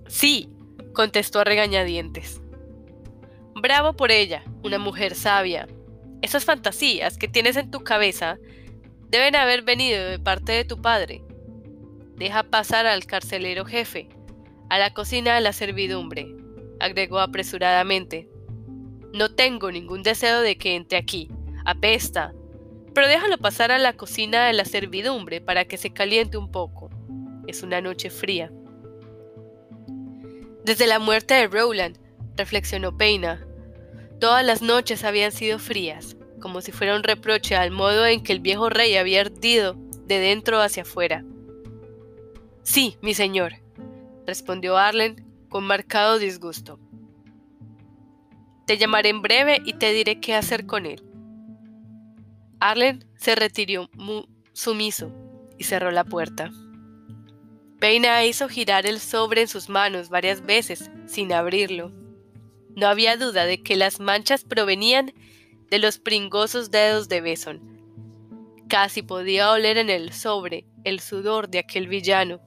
Sí, 0.08 0.50
contestó 0.92 1.40
a 1.40 1.44
regañadientes. 1.44 2.40
Bravo 3.54 3.94
por 3.94 4.10
ella, 4.10 4.42
una 4.62 4.78
mujer 4.78 5.14
sabia. 5.14 5.68
Esas 6.22 6.44
fantasías 6.44 7.18
que 7.18 7.28
tienes 7.28 7.56
en 7.56 7.70
tu 7.70 7.84
cabeza 7.84 8.38
deben 9.08 9.36
haber 9.36 9.62
venido 9.62 10.04
de 10.04 10.18
parte 10.18 10.52
de 10.52 10.64
tu 10.64 10.80
padre. 10.80 11.22
Deja 12.16 12.42
pasar 12.42 12.86
al 12.86 13.06
carcelero 13.06 13.64
jefe, 13.64 14.08
a 14.70 14.78
la 14.78 14.92
cocina 14.92 15.34
de 15.34 15.40
la 15.40 15.52
servidumbre, 15.52 16.34
agregó 16.80 17.20
apresuradamente. 17.20 18.28
No 19.12 19.34
tengo 19.34 19.70
ningún 19.72 20.02
deseo 20.02 20.40
de 20.40 20.58
que 20.58 20.74
entre 20.74 20.98
aquí. 20.98 21.30
Apesta. 21.64 22.34
Pero 22.94 23.08
déjalo 23.08 23.38
pasar 23.38 23.70
a 23.70 23.78
la 23.78 23.94
cocina 23.94 24.46
de 24.46 24.52
la 24.52 24.64
servidumbre 24.64 25.40
para 25.40 25.64
que 25.64 25.76
se 25.76 25.92
caliente 25.92 26.36
un 26.36 26.50
poco. 26.50 26.90
Es 27.46 27.62
una 27.62 27.80
noche 27.80 28.10
fría. 28.10 28.50
Desde 30.68 30.86
la 30.86 30.98
muerte 30.98 31.32
de 31.32 31.46
Rowland, 31.48 31.96
reflexionó 32.36 32.94
Peina, 32.94 33.42
todas 34.20 34.44
las 34.44 34.60
noches 34.60 35.02
habían 35.02 35.32
sido 35.32 35.58
frías, 35.58 36.14
como 36.42 36.60
si 36.60 36.72
fuera 36.72 36.94
un 36.94 37.04
reproche 37.04 37.56
al 37.56 37.70
modo 37.70 38.04
en 38.04 38.22
que 38.22 38.34
el 38.34 38.40
viejo 38.40 38.68
rey 38.68 38.94
había 38.96 39.22
ardido 39.22 39.76
de 40.04 40.18
dentro 40.18 40.60
hacia 40.60 40.82
afuera. 40.82 41.24
Sí, 42.64 42.98
mi 43.00 43.14
señor, 43.14 43.54
respondió 44.26 44.76
Arlen 44.76 45.24
con 45.48 45.64
marcado 45.64 46.18
disgusto. 46.18 46.78
Te 48.66 48.76
llamaré 48.76 49.08
en 49.08 49.22
breve 49.22 49.62
y 49.64 49.72
te 49.72 49.94
diré 49.94 50.20
qué 50.20 50.34
hacer 50.34 50.66
con 50.66 50.84
él. 50.84 51.02
Arlen 52.60 53.06
se 53.16 53.34
retiró 53.36 53.88
sumiso 54.52 55.14
y 55.56 55.64
cerró 55.64 55.90
la 55.92 56.04
puerta. 56.04 56.50
Peina 57.78 58.24
hizo 58.24 58.48
girar 58.48 58.86
el 58.86 58.98
sobre 58.98 59.42
en 59.42 59.48
sus 59.48 59.68
manos 59.68 60.08
varias 60.08 60.44
veces 60.44 60.90
sin 61.06 61.32
abrirlo. 61.32 61.92
No 62.74 62.88
había 62.88 63.16
duda 63.16 63.46
de 63.46 63.62
que 63.62 63.76
las 63.76 64.00
manchas 64.00 64.44
provenían 64.44 65.12
de 65.70 65.78
los 65.78 65.98
pringosos 65.98 66.70
dedos 66.70 67.08
de 67.08 67.20
Beson. 67.20 67.78
Casi 68.68 69.02
podía 69.02 69.50
oler 69.52 69.78
en 69.78 69.90
el 69.90 70.12
sobre 70.12 70.66
el 70.84 71.00
sudor 71.00 71.48
de 71.48 71.60
aquel 71.60 71.86
villano. 71.86 72.40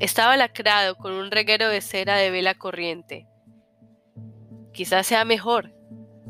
Estaba 0.00 0.36
lacrado 0.36 0.96
con 0.96 1.12
un 1.12 1.30
reguero 1.30 1.68
de 1.68 1.80
cera 1.80 2.16
de 2.16 2.30
vela 2.30 2.54
corriente. 2.54 3.26
Quizás 4.72 5.06
sea 5.06 5.24
mejor, 5.24 5.72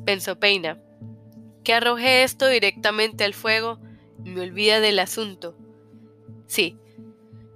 pensó 0.05 0.39
Peina, 0.39 0.79
que 1.65 1.73
arroje 1.73 2.23
esto 2.23 2.49
directamente 2.49 3.25
al 3.25 3.35
fuego 3.35 3.79
y 4.25 4.31
me 4.31 4.43
olvida 4.43 4.81
del 4.81 4.99
asunto. 4.99 5.57
Sí, 6.47 6.80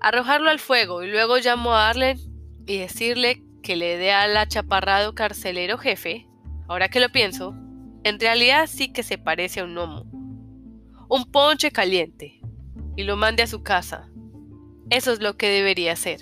arrojarlo 0.00 0.50
al 0.50 0.58
fuego 0.58 1.02
y 1.02 1.10
luego 1.10 1.38
llamo 1.38 1.74
a 1.74 1.88
Arlen 1.88 2.18
y 2.66 2.78
decirle 2.78 3.42
que 3.62 3.76
le 3.76 3.96
dé 3.96 4.12
al 4.12 4.36
achaparrado 4.36 5.14
carcelero 5.14 5.78
jefe, 5.78 6.28
ahora 6.68 6.88
que 6.88 7.00
lo 7.00 7.10
pienso, 7.10 7.54
en 8.04 8.20
realidad 8.20 8.66
sí 8.68 8.92
que 8.92 9.02
se 9.02 9.18
parece 9.18 9.60
a 9.60 9.64
un 9.64 9.74
gnomo. 9.74 10.04
Un 11.08 11.30
ponche 11.30 11.70
caliente 11.70 12.40
y 12.96 13.04
lo 13.04 13.16
mande 13.16 13.42
a 13.42 13.46
su 13.46 13.62
casa. 13.62 14.10
Eso 14.90 15.12
es 15.12 15.20
lo 15.20 15.36
que 15.36 15.48
debería 15.48 15.92
hacer. 15.92 16.20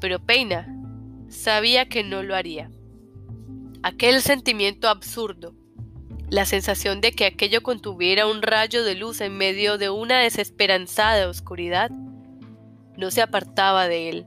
Pero 0.00 0.24
Peina 0.24 0.66
sabía 1.28 1.88
que 1.88 2.02
no 2.02 2.22
lo 2.22 2.34
haría. 2.34 2.70
Aquel 3.82 4.22
sentimiento 4.22 4.88
absurdo, 4.88 5.54
la 6.28 6.44
sensación 6.44 7.00
de 7.00 7.12
que 7.12 7.24
aquello 7.24 7.62
contuviera 7.62 8.26
un 8.26 8.42
rayo 8.42 8.84
de 8.84 8.94
luz 8.94 9.20
en 9.20 9.36
medio 9.36 9.78
de 9.78 9.90
una 9.90 10.18
desesperanzada 10.18 11.28
oscuridad, 11.28 11.90
no 12.96 13.10
se 13.10 13.22
apartaba 13.22 13.86
de 13.86 14.08
él. 14.08 14.26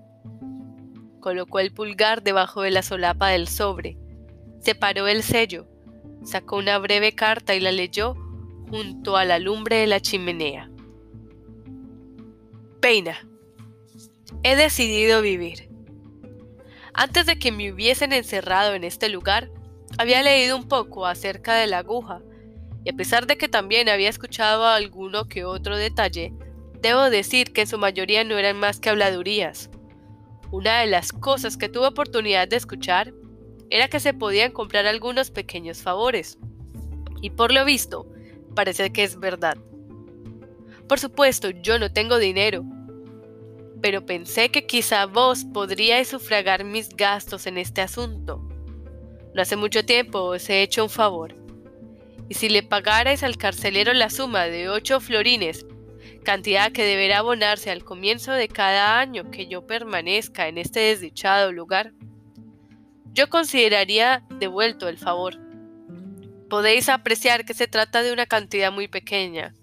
Colocó 1.20 1.60
el 1.60 1.74
pulgar 1.74 2.24
debajo 2.24 2.62
de 2.62 2.72
la 2.72 2.84
solapa 2.84 3.30
del 3.30 3.48
sobre, 3.48 3.98
separó 4.62 5.08
el 5.08 5.24
sello, 5.24 5.68
sacó 6.24 6.58
una 6.58 6.78
breve 6.78 7.14
carta 7.14 7.56
y 7.56 7.60
la 7.60 7.72
leyó 7.72 8.16
junto 8.70 9.18
a 9.18 9.26
la 9.26 9.40
lumbre 9.40 9.78
de 9.78 9.88
la 9.88 10.00
chimenea. 10.00 10.70
Peina. 12.80 13.18
He 14.44 14.56
decidido 14.56 15.22
vivir. 15.22 15.70
Antes 16.94 17.26
de 17.26 17.38
que 17.38 17.52
me 17.52 17.72
hubiesen 17.72 18.14
encerrado 18.14 18.74
en 18.74 18.84
este 18.84 19.10
lugar, 19.10 19.52
había 19.98 20.24
leído 20.24 20.56
un 20.56 20.68
poco 20.68 21.06
acerca 21.06 21.56
de 21.56 21.68
la 21.68 21.80
aguja, 21.80 22.22
y 22.84 22.90
a 22.90 22.94
pesar 22.94 23.28
de 23.28 23.38
que 23.38 23.48
también 23.48 23.90
había 23.90 24.10
escuchado 24.10 24.66
alguno 24.66 25.28
que 25.28 25.44
otro 25.44 25.76
detalle, 25.76 26.34
debo 26.82 27.10
decir 27.10 27.52
que 27.52 27.62
en 27.62 27.68
su 27.68 27.78
mayoría 27.78 28.24
no 28.24 28.38
eran 28.38 28.58
más 28.58 28.80
que 28.80 28.90
habladurías. 28.90 29.70
Una 30.52 30.80
de 30.80 30.88
las 30.88 31.12
cosas 31.12 31.58
que 31.58 31.70
tuve 31.70 31.88
oportunidad 31.88 32.48
de 32.48 32.56
escuchar 32.56 33.14
era 33.70 33.88
que 33.88 34.00
se 34.00 34.14
podían 34.14 34.52
comprar 34.52 34.88
algunos 34.88 35.30
pequeños 35.30 35.82
favores. 35.82 36.40
Y 37.22 37.32
por 37.32 37.52
lo 37.52 37.66
visto, 37.66 38.08
parece 38.56 38.92
que 38.92 39.04
es 39.04 39.20
verdad. 39.20 39.58
Por 40.88 41.00
supuesto, 41.00 41.52
yo 41.52 41.78
no 41.78 41.92
tengo 41.92 42.18
dinero, 42.18 42.64
pero 43.82 44.06
pensé 44.06 44.50
que 44.50 44.66
quizá 44.66 45.06
vos 45.06 45.46
podríais 45.46 46.08
sufragar 46.08 46.64
mis 46.64 46.90
gastos 46.90 47.46
en 47.46 47.58
este 47.60 47.82
asunto. 47.82 48.49
Hace 49.40 49.56
mucho 49.56 49.86
tiempo 49.86 50.20
os 50.20 50.50
he 50.50 50.62
hecho 50.62 50.84
un 50.84 50.90
favor. 50.90 51.36
Y 52.28 52.36
si 52.36 52.50
le 52.50 52.64
pagarais 52.64 53.24
al 53.24 53.38
carcelero 53.38 53.94
la 53.94 54.10
suma 54.10 54.46
de 54.46 54.70
ocho 54.70 55.00
florines, 55.00 55.66
cantidad 56.24 56.72
que 56.72 56.84
deberá 56.84 57.20
abonarse 57.20 57.72
al 57.72 57.84
comienzo 57.84 58.34
de 58.34 58.48
cada 58.48 59.00
año 59.00 59.32
que 59.32 59.48
yo 59.48 59.66
permanezca 59.66 60.48
en 60.48 60.58
este 60.58 60.80
desdichado 60.80 61.52
lugar, 61.52 61.94
yo 63.14 63.30
consideraría 63.30 64.24
devuelto 64.30 64.88
el 64.88 64.98
favor. 64.98 65.38
Podéis 66.50 66.90
apreciar 66.90 67.46
que 67.46 67.54
se 67.54 67.68
trata 67.68 68.04
de 68.04 68.14
una 68.14 68.26
cantidad 68.26 68.72
muy 68.72 68.88
pequeña. 68.88 69.54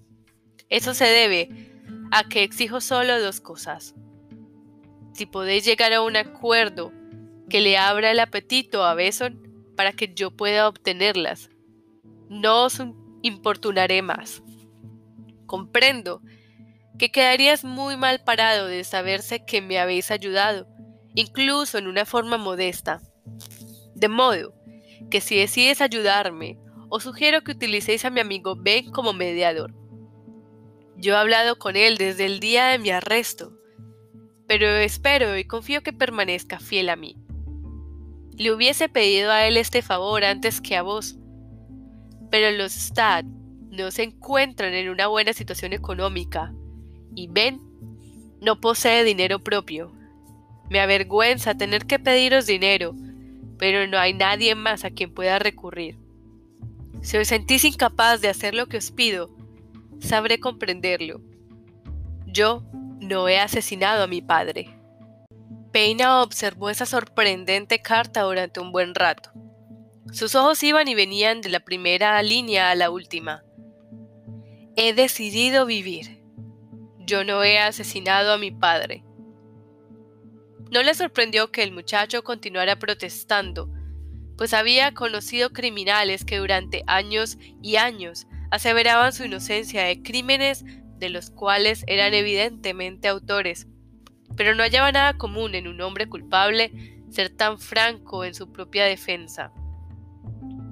Eso 0.69 0.95
se 0.95 1.05
debe 1.05 1.49
a 2.11 2.25
que 2.25 2.43
exijo 2.43 2.81
solo 2.81 3.21
dos 3.21 3.41
cosas 3.41 3.95
si 5.17 5.25
podéis 5.25 5.65
llegar 5.65 5.95
a 5.95 6.03
un 6.03 6.15
acuerdo 6.15 6.93
que 7.49 7.63
le 7.63 7.79
abra 7.79 8.11
el 8.11 8.21
apetito 8.21 8.85
a 8.85 8.95
Beson 8.95 9.46
para 9.77 9.93
que 9.93 10.13
yo 10.15 10.31
pueda 10.31 10.69
obtenerlas. 10.69 11.51
No 12.29 12.65
os 12.65 12.83
importunaré 13.23 14.03
más. 14.03 14.43
Comprendo 15.47 16.23
que 16.99 17.11
quedarías 17.11 17.65
muy 17.65 17.97
mal 17.97 18.25
parado 18.25 18.67
de 18.67 18.83
saberse 18.85 19.45
que 19.45 19.61
me 19.61 19.79
habéis 19.79 20.11
ayudado, 20.11 20.67
incluso 21.15 21.79
en 21.79 21.87
una 21.87 22.05
forma 22.05 22.39
modesta. 22.39 23.01
De 23.95 24.09
modo 24.09 24.55
que 25.11 25.21
si 25.21 25.37
decides 25.37 25.81
ayudarme, 25.81 26.59
os 26.89 27.05
sugiero 27.05 27.43
que 27.43 27.53
utilicéis 27.53 28.05
a 28.05 28.11
mi 28.11 28.21
amigo 28.21 28.57
Ben 28.57 28.91
como 28.91 29.13
mediador. 29.13 29.75
Yo 30.97 31.15
he 31.15 31.17
hablado 31.17 31.59
con 31.59 31.77
él 31.77 31.99
desde 31.99 32.25
el 32.25 32.41
día 32.41 32.67
de 32.67 32.79
mi 32.79 32.91
arresto 32.91 33.53
pero 34.47 34.69
espero 34.69 35.37
y 35.37 35.45
confío 35.45 35.83
que 35.83 35.93
permanezca 35.93 36.59
fiel 36.59 36.89
a 36.89 36.97
mí. 36.97 37.17
Le 38.37 38.53
hubiese 38.53 38.89
pedido 38.89 39.31
a 39.31 39.47
él 39.47 39.57
este 39.57 39.81
favor 39.81 40.25
antes 40.25 40.61
que 40.61 40.77
a 40.77 40.83
vos, 40.83 41.17
pero 42.31 42.51
los 42.51 42.77
Stad 42.77 43.25
no 43.25 43.91
se 43.91 44.03
encuentran 44.03 44.75
en 44.75 44.91
una 44.91 45.07
buena 45.07 45.33
situación 45.33 45.73
económica 45.73 46.53
y 47.15 47.29
Ben 47.29 47.61
no 48.41 48.61
posee 48.61 49.05
dinero 49.05 49.39
propio. 49.39 49.93
Me 50.69 50.81
avergüenza 50.81 51.57
tener 51.57 51.87
que 51.87 51.99
pediros 51.99 52.47
dinero, 52.47 52.95
pero 53.59 53.87
no 53.87 53.99
hay 53.99 54.13
nadie 54.13 54.55
más 54.55 54.85
a 54.85 54.91
quien 54.91 55.15
pueda 55.15 55.39
recurrir. 55.39 55.99
Si 57.01 57.17
os 57.17 57.29
sentís 57.29 57.65
incapaz 57.65 58.21
de 58.21 58.29
hacer 58.29 58.55
lo 58.55 58.67
que 58.67 58.77
os 58.77 58.91
pido, 58.91 59.31
sabré 60.01 60.41
comprenderlo. 60.41 61.21
Yo 62.27 62.65
no 63.01 63.29
he 63.29 63.39
asesinado 63.39 64.03
a 64.03 64.07
mi 64.07 64.21
padre. 64.21 64.76
Peina 65.77 66.23
observó 66.23 66.71
esa 66.71 66.87
sorprendente 66.87 67.83
carta 67.83 68.23
durante 68.23 68.61
un 68.61 68.73
buen 68.73 68.95
rato. 68.95 69.31
Sus 70.11 70.35
ojos 70.35 70.63
iban 70.63 70.89
y 70.89 70.95
venían 70.95 71.43
de 71.43 71.51
la 71.51 71.61
primera 71.61 72.23
línea 72.23 72.71
a 72.71 72.75
la 72.75 72.89
última. 72.89 73.45
He 74.75 74.95
decidido 74.95 75.67
vivir. 75.67 76.23
Yo 77.01 77.25
no 77.25 77.45
he 77.45 77.59
asesinado 77.59 78.33
a 78.33 78.39
mi 78.39 78.51
padre. 78.51 79.05
No 80.71 80.83
le 80.83 80.95
sorprendió 80.95 81.53
que 81.53 81.63
el 81.63 81.73
muchacho 81.73 82.25
continuara 82.25 82.79
protestando, 82.79 83.69
pues 84.39 84.55
había 84.55 84.95
conocido 84.95 85.51
criminales 85.51 86.25
que 86.25 86.39
durante 86.39 86.85
años 86.87 87.37
y 87.61 87.77
años 87.77 88.27
aseveraban 88.51 89.13
su 89.13 89.25
inocencia 89.25 89.83
de 89.83 90.03
crímenes 90.03 90.65
de 90.97 91.11
los 91.11 91.29
cuales 91.29 91.85
eran 91.87 92.15
evidentemente 92.15 93.09
autores, 93.09 93.67
pero 94.37 94.55
no 94.55 94.63
hallaba 94.63 94.93
nada 94.93 95.19
común 95.19 95.55
en 95.55 95.67
un 95.67 95.81
hombre 95.81 96.09
culpable 96.09 96.97
ser 97.11 97.31
tan 97.31 97.59
franco 97.59 98.25
en 98.25 98.35
su 98.35 98.53
propia 98.53 98.85
defensa, 98.85 99.53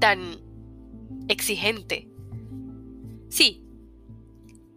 tan 0.00 0.36
exigente. 1.28 2.08
Sí, 3.28 3.64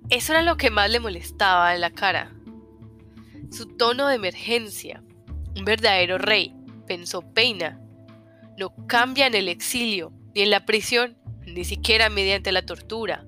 eso 0.09 0.33
era 0.33 0.41
lo 0.41 0.55
que 0.55 0.71
más 0.71 0.89
le 0.89 0.99
molestaba 0.99 1.75
en 1.75 1.81
la 1.81 1.91
cara. 1.91 2.33
Su 3.51 3.65
tono 3.77 4.07
de 4.07 4.15
emergencia. 4.15 5.03
Un 5.55 5.65
verdadero 5.65 6.17
rey, 6.17 6.55
pensó 6.85 7.21
Peina. 7.33 7.81
No 8.57 8.73
cambia 8.87 9.27
en 9.27 9.35
el 9.35 9.49
exilio, 9.49 10.13
ni 10.33 10.41
en 10.41 10.49
la 10.49 10.65
prisión, 10.65 11.17
ni 11.45 11.65
siquiera 11.65 12.09
mediante 12.09 12.51
la 12.51 12.65
tortura. 12.65 13.25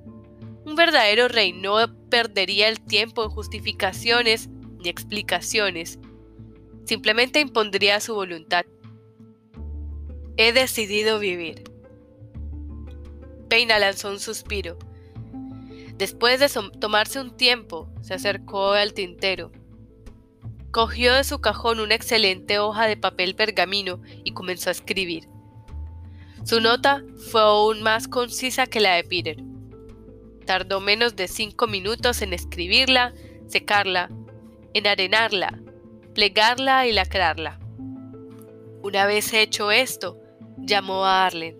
Un 0.65 0.75
verdadero 0.75 1.27
rey 1.27 1.51
no 1.51 1.77
perdería 2.09 2.69
el 2.69 2.79
tiempo 2.79 3.23
en 3.23 3.29
justificaciones 3.29 4.49
ni 4.79 4.89
explicaciones. 4.89 5.99
Simplemente 6.85 7.39
impondría 7.39 7.99
su 7.99 8.15
voluntad. 8.15 8.65
He 10.37 10.53
decidido 10.53 11.19
vivir. 11.19 11.63
Peina 13.49 13.77
lanzó 13.79 14.09
un 14.09 14.19
suspiro. 14.19 14.77
Después 15.97 16.39
de 16.39 16.49
tomarse 16.79 17.19
un 17.19 17.35
tiempo, 17.35 17.89
se 18.01 18.13
acercó 18.13 18.71
al 18.71 18.93
tintero. 18.93 19.51
Cogió 20.71 21.13
de 21.13 21.23
su 21.23 21.39
cajón 21.41 21.79
una 21.79 21.95
excelente 21.95 22.59
hoja 22.59 22.87
de 22.87 22.95
papel 22.95 23.35
pergamino 23.35 24.01
y 24.23 24.31
comenzó 24.31 24.69
a 24.69 24.71
escribir. 24.71 25.27
Su 26.45 26.61
nota 26.61 27.03
fue 27.31 27.41
aún 27.41 27.81
más 27.81 28.07
concisa 28.07 28.65
que 28.65 28.79
la 28.79 28.95
de 28.95 29.03
Peter. 29.03 29.37
Tardó 30.45 30.79
menos 30.79 31.15
de 31.15 31.27
cinco 31.27 31.67
minutos 31.67 32.21
en 32.21 32.33
escribirla, 32.33 33.13
secarla, 33.47 34.09
enarenarla, 34.73 35.59
plegarla 36.13 36.87
y 36.87 36.93
lacrarla. 36.93 37.59
Una 38.81 39.05
vez 39.05 39.33
hecho 39.33 39.71
esto, 39.71 40.19
llamó 40.57 41.05
a 41.05 41.25
Arlen. 41.25 41.57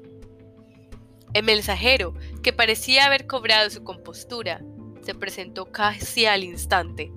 El 1.33 1.43
mensajero, 1.43 2.13
que 2.41 2.53
parecía 2.53 3.05
haber 3.05 3.27
cobrado 3.27 3.69
su 3.69 3.83
compostura, 3.83 4.61
se 5.01 5.13
presentó 5.13 5.65
casi 5.65 6.25
al 6.25 6.43
instante. 6.43 7.11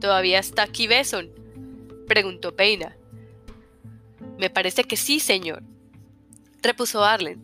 ¿Todavía 0.00 0.38
está 0.38 0.62
aquí 0.64 0.86
Beson? 0.86 1.30
preguntó 2.06 2.54
Peina. 2.54 2.96
Me 4.38 4.50
parece 4.50 4.84
que 4.84 4.96
sí, 4.96 5.20
señor, 5.20 5.62
repuso 6.62 7.04
Arlen. 7.04 7.42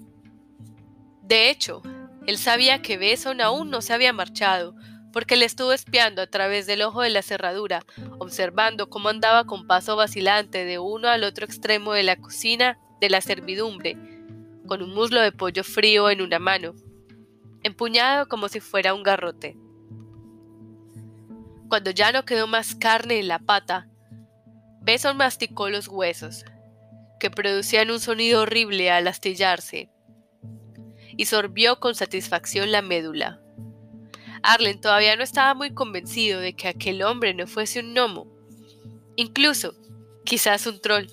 De 1.23 1.51
hecho, 1.51 1.83
él 2.27 2.39
sabía 2.39 2.83
que 2.83 2.99
Beson 2.99 3.41
aún 3.41 3.71
no 3.71 3.81
se 3.81 3.93
había 3.93 4.13
marchado, 4.13 4.75
porque 5.13 5.37
le 5.37 5.45
estuvo 5.45 5.73
espiando 5.73 6.23
a 6.23 6.27
través 6.27 6.67
del 6.67 6.83
ojo 6.83 7.03
de 7.03 7.11
la 7.11 7.23
cerradura, 7.23 7.85
observando 8.19 8.91
cómo 8.91 9.09
andaba 9.09 9.45
con 9.45 9.67
paso 9.67 9.97
vacilante 9.97 10.65
de 10.65 10.79
uno 10.79 11.09
al 11.09 11.25
otro 11.25 11.45
extremo 11.45 11.93
de 11.93 12.03
la 12.03 12.17
cocina 12.17 12.79
de 13.01 13.11
la 13.11 13.21
servidumbre, 13.21 13.97
con 14.67 14.83
un 14.83 14.95
muslo 14.95 15.21
de 15.21 15.33
pollo 15.33 15.65
frío 15.65 16.11
en 16.11 16.21
una 16.21 16.39
mano, 16.39 16.75
empuñado 17.63 18.29
como 18.29 18.49
si 18.49 18.61
fuera 18.61 18.95
un 18.95 19.03
garrote. 19.03 19.57
Cuando 21.69 21.91
ya 21.91 22.13
no 22.13 22.25
quedó 22.25 22.47
más 22.47 22.75
carne 22.75 23.19
en 23.19 23.29
la 23.29 23.39
pata, 23.39 23.89
Beson 24.81 25.17
masticó 25.17 25.69
los 25.69 25.89
huesos, 25.89 26.45
que 27.21 27.31
producían 27.31 27.91
un 27.91 28.01
sonido 28.01 28.43
horrible 28.43 28.91
al 28.91 29.09
astillarse, 29.09 29.91
y 31.17 31.27
sorbió 31.27 31.81
con 31.81 31.95
satisfacción 31.95 32.71
la 32.73 32.81
médula. 32.81 33.41
Arlen 34.49 34.81
todavía 34.81 35.15
no 35.15 35.23
estaba 35.23 35.53
muy 35.53 35.75
convencido 35.75 36.41
de 36.41 36.55
que 36.55 36.69
aquel 36.69 37.03
hombre 37.03 37.35
no 37.35 37.47
fuese 37.47 37.81
un 37.81 37.93
gnomo, 37.93 38.27
incluso 39.15 39.75
quizás 40.25 40.67
un 40.67 40.81
troll. 40.81 41.05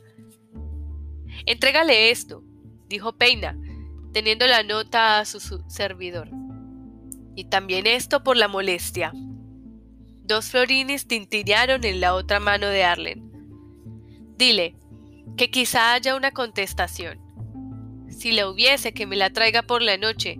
Entrégale 1.45 2.11
esto, 2.11 2.41
dijo 2.87 3.17
Peina, 3.17 3.57
teniendo 4.13 4.47
la 4.47 4.63
nota 4.63 5.19
a 5.19 5.25
su 5.25 5.41
servidor. 5.67 6.29
Y 7.35 7.49
también 7.49 7.87
esto 7.87 8.23
por 8.23 8.37
la 8.37 8.47
molestia. 8.47 9.11
Dos 10.23 10.45
florines 10.51 11.05
tintillaron 11.05 11.83
en 11.83 11.99
la 11.99 12.15
otra 12.15 12.39
mano 12.39 12.67
de 12.67 12.85
Arlen. 12.85 13.29
Dile, 14.37 14.77
que 15.35 15.51
quizá 15.51 15.93
haya 15.93 16.15
una 16.15 16.31
contestación. 16.31 17.19
Si 18.07 18.31
la 18.31 18.47
hubiese, 18.47 18.93
que 18.93 19.05
me 19.05 19.17
la 19.17 19.29
traiga 19.31 19.61
por 19.63 19.81
la 19.81 19.97
noche, 19.97 20.39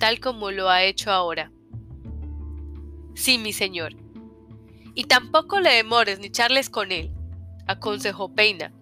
tal 0.00 0.18
como 0.18 0.50
lo 0.50 0.68
ha 0.68 0.82
hecho 0.82 1.12
ahora. 1.12 1.52
Sí, 3.14 3.38
mi 3.38 3.52
señor. 3.52 3.94
Y 4.94 5.04
tampoco 5.04 5.60
le 5.60 5.70
demores 5.70 6.18
ni 6.18 6.30
charles 6.30 6.68
con 6.68 6.92
él, 6.92 7.10
aconsejó 7.66 8.34
Peina. 8.34 8.72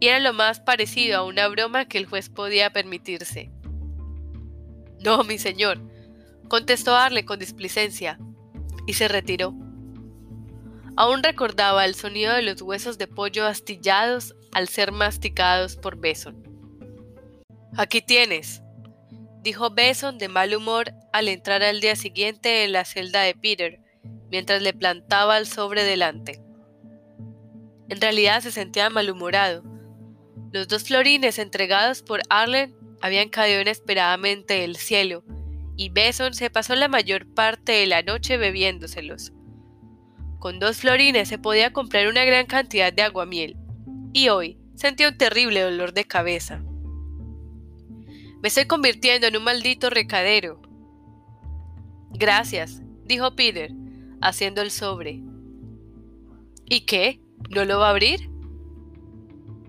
Y 0.00 0.08
era 0.08 0.20
lo 0.20 0.32
más 0.32 0.60
parecido 0.60 1.18
a 1.18 1.24
una 1.24 1.48
broma 1.48 1.86
que 1.86 1.98
el 1.98 2.06
juez 2.06 2.28
podía 2.28 2.72
permitirse. 2.72 3.50
No, 5.00 5.24
mi 5.24 5.38
señor, 5.38 5.80
contestó 6.48 6.94
Arle 6.94 7.24
con 7.24 7.38
displicencia, 7.38 8.18
y 8.86 8.94
se 8.94 9.06
retiró. 9.06 9.54
Aún 10.96 11.22
recordaba 11.22 11.84
el 11.84 11.94
sonido 11.94 12.34
de 12.34 12.42
los 12.42 12.62
huesos 12.62 12.98
de 12.98 13.06
pollo 13.06 13.46
astillados 13.46 14.34
al 14.52 14.66
ser 14.66 14.92
masticados 14.92 15.76
por 15.76 15.96
Beson. 15.96 16.42
Aquí 17.76 18.00
tienes, 18.00 18.62
dijo 19.48 19.70
Beson 19.70 20.18
de 20.18 20.28
mal 20.28 20.54
humor 20.54 20.92
al 21.10 21.26
entrar 21.26 21.62
al 21.62 21.80
día 21.80 21.96
siguiente 21.96 22.64
en 22.64 22.72
la 22.72 22.84
celda 22.84 23.22
de 23.22 23.34
Peter, 23.34 23.80
mientras 24.30 24.60
le 24.60 24.74
plantaba 24.74 25.38
el 25.38 25.46
sobre 25.46 25.84
delante. 25.84 26.42
En 27.88 27.98
realidad 27.98 28.42
se 28.42 28.52
sentía 28.52 28.90
malhumorado. 28.90 29.62
Los 30.52 30.68
dos 30.68 30.84
florines 30.84 31.38
entregados 31.38 32.02
por 32.02 32.20
Arlen 32.28 32.76
habían 33.00 33.30
caído 33.30 33.62
inesperadamente 33.62 34.60
del 34.60 34.76
cielo, 34.76 35.24
y 35.78 35.88
Beson 35.88 36.34
se 36.34 36.50
pasó 36.50 36.74
la 36.74 36.88
mayor 36.88 37.32
parte 37.32 37.72
de 37.72 37.86
la 37.86 38.02
noche 38.02 38.36
bebiéndoselos. 38.36 39.32
Con 40.40 40.58
dos 40.58 40.76
florines 40.76 41.26
se 41.26 41.38
podía 41.38 41.72
comprar 41.72 42.06
una 42.08 42.26
gran 42.26 42.44
cantidad 42.44 42.92
de 42.92 43.00
aguamiel, 43.00 43.56
y 44.12 44.28
hoy 44.28 44.58
sentía 44.74 45.08
un 45.08 45.16
terrible 45.16 45.62
dolor 45.62 45.94
de 45.94 46.04
cabeza. 46.04 46.62
Me 48.40 48.48
estoy 48.48 48.66
convirtiendo 48.66 49.26
en 49.26 49.36
un 49.36 49.44
maldito 49.44 49.90
recadero. 49.90 50.62
Gracias, 52.10 52.82
dijo 53.04 53.34
Peter, 53.34 53.72
haciendo 54.20 54.62
el 54.62 54.70
sobre. 54.70 55.20
¿Y 56.66 56.82
qué? 56.82 57.20
¿No 57.50 57.64
lo 57.64 57.78
va 57.78 57.88
a 57.88 57.90
abrir? 57.90 58.30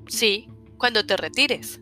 Sí, 0.07 0.47
cuando 0.77 1.05
te 1.05 1.17
retires. 1.17 1.81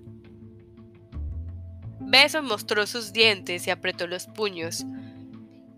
Beson 1.99 2.45
mostró 2.45 2.87
sus 2.87 3.11
dientes 3.11 3.67
y 3.67 3.69
apretó 3.69 4.07
los 4.07 4.27
puños. 4.27 4.85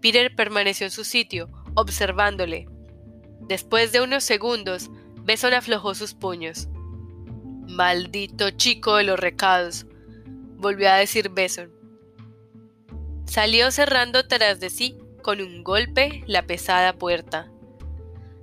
Peter 0.01 0.35
permaneció 0.35 0.85
en 0.85 0.91
su 0.91 1.03
sitio, 1.03 1.49
observándole. 1.75 2.67
Después 3.47 3.91
de 3.91 4.01
unos 4.01 4.23
segundos, 4.23 4.91
Beson 5.23 5.53
aflojó 5.53 5.95
sus 5.95 6.13
puños. 6.13 6.67
Maldito 7.67 8.51
chico 8.51 8.95
de 8.95 9.03
los 9.05 9.19
recados, 9.19 9.87
volvió 10.59 10.89
a 10.89 10.95
decir 10.95 11.29
Beson. 11.29 11.71
Salió 13.25 13.71
cerrando 13.71 14.27
tras 14.27 14.59
de 14.59 14.69
sí, 14.69 14.97
con 15.21 15.41
un 15.41 15.63
golpe, 15.63 16.23
la 16.27 16.45
pesada 16.45 16.93
puerta. 16.93 17.51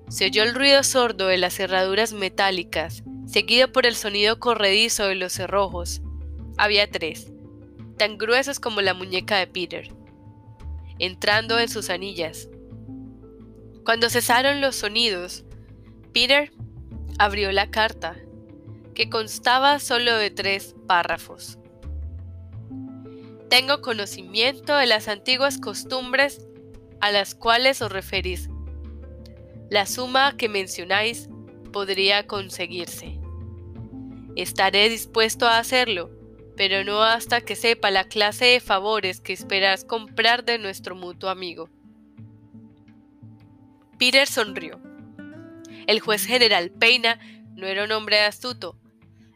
Se 0.08 0.26
oyó 0.26 0.42
el 0.42 0.54
ruido 0.54 0.82
sordo 0.82 1.26
de 1.26 1.36
las 1.36 1.54
cerraduras 1.54 2.12
metálicas, 2.12 3.02
seguido 3.26 3.70
por 3.72 3.86
el 3.86 3.96
sonido 3.96 4.38
corredizo 4.38 5.06
de 5.06 5.16
los 5.16 5.32
cerrojos. 5.32 6.00
Había 6.56 6.90
tres, 6.90 7.32
tan 7.98 8.16
gruesos 8.16 8.60
como 8.60 8.80
la 8.80 8.94
muñeca 8.94 9.36
de 9.36 9.46
Peter, 9.46 9.88
entrando 10.98 11.58
en 11.58 11.68
sus 11.68 11.90
anillas. 11.90 12.48
Cuando 13.84 14.08
cesaron 14.08 14.60
los 14.60 14.76
sonidos, 14.76 15.44
Peter 16.12 16.52
abrió 17.18 17.52
la 17.52 17.70
carta, 17.70 18.16
que 18.94 19.10
constaba 19.10 19.78
solo 19.80 20.16
de 20.16 20.30
tres 20.30 20.74
párrafos. 20.86 21.58
Tengo 23.48 23.80
conocimiento 23.80 24.76
de 24.76 24.86
las 24.86 25.06
antiguas 25.06 25.58
costumbres 25.58 26.44
a 27.00 27.12
las 27.12 27.34
cuales 27.34 27.80
os 27.80 27.92
referís. 27.92 28.48
La 29.70 29.86
suma 29.86 30.36
que 30.36 30.48
mencionáis 30.48 31.28
podría 31.72 32.26
conseguirse. 32.26 33.20
Estaré 34.34 34.88
dispuesto 34.88 35.46
a 35.46 35.58
hacerlo, 35.58 36.10
pero 36.56 36.84
no 36.84 37.02
hasta 37.02 37.40
que 37.40 37.54
sepa 37.54 37.90
la 37.90 38.04
clase 38.04 38.46
de 38.46 38.60
favores 38.60 39.20
que 39.20 39.32
esperas 39.32 39.84
comprar 39.84 40.44
de 40.44 40.58
nuestro 40.58 40.96
mutuo 40.96 41.30
amigo. 41.30 41.70
Peter 43.98 44.26
sonrió. 44.26 44.80
El 45.86 46.00
juez 46.00 46.26
general 46.26 46.70
Peina 46.70 47.20
no 47.54 47.66
era 47.66 47.84
un 47.84 47.92
hombre 47.92 48.20
astuto. 48.20 48.76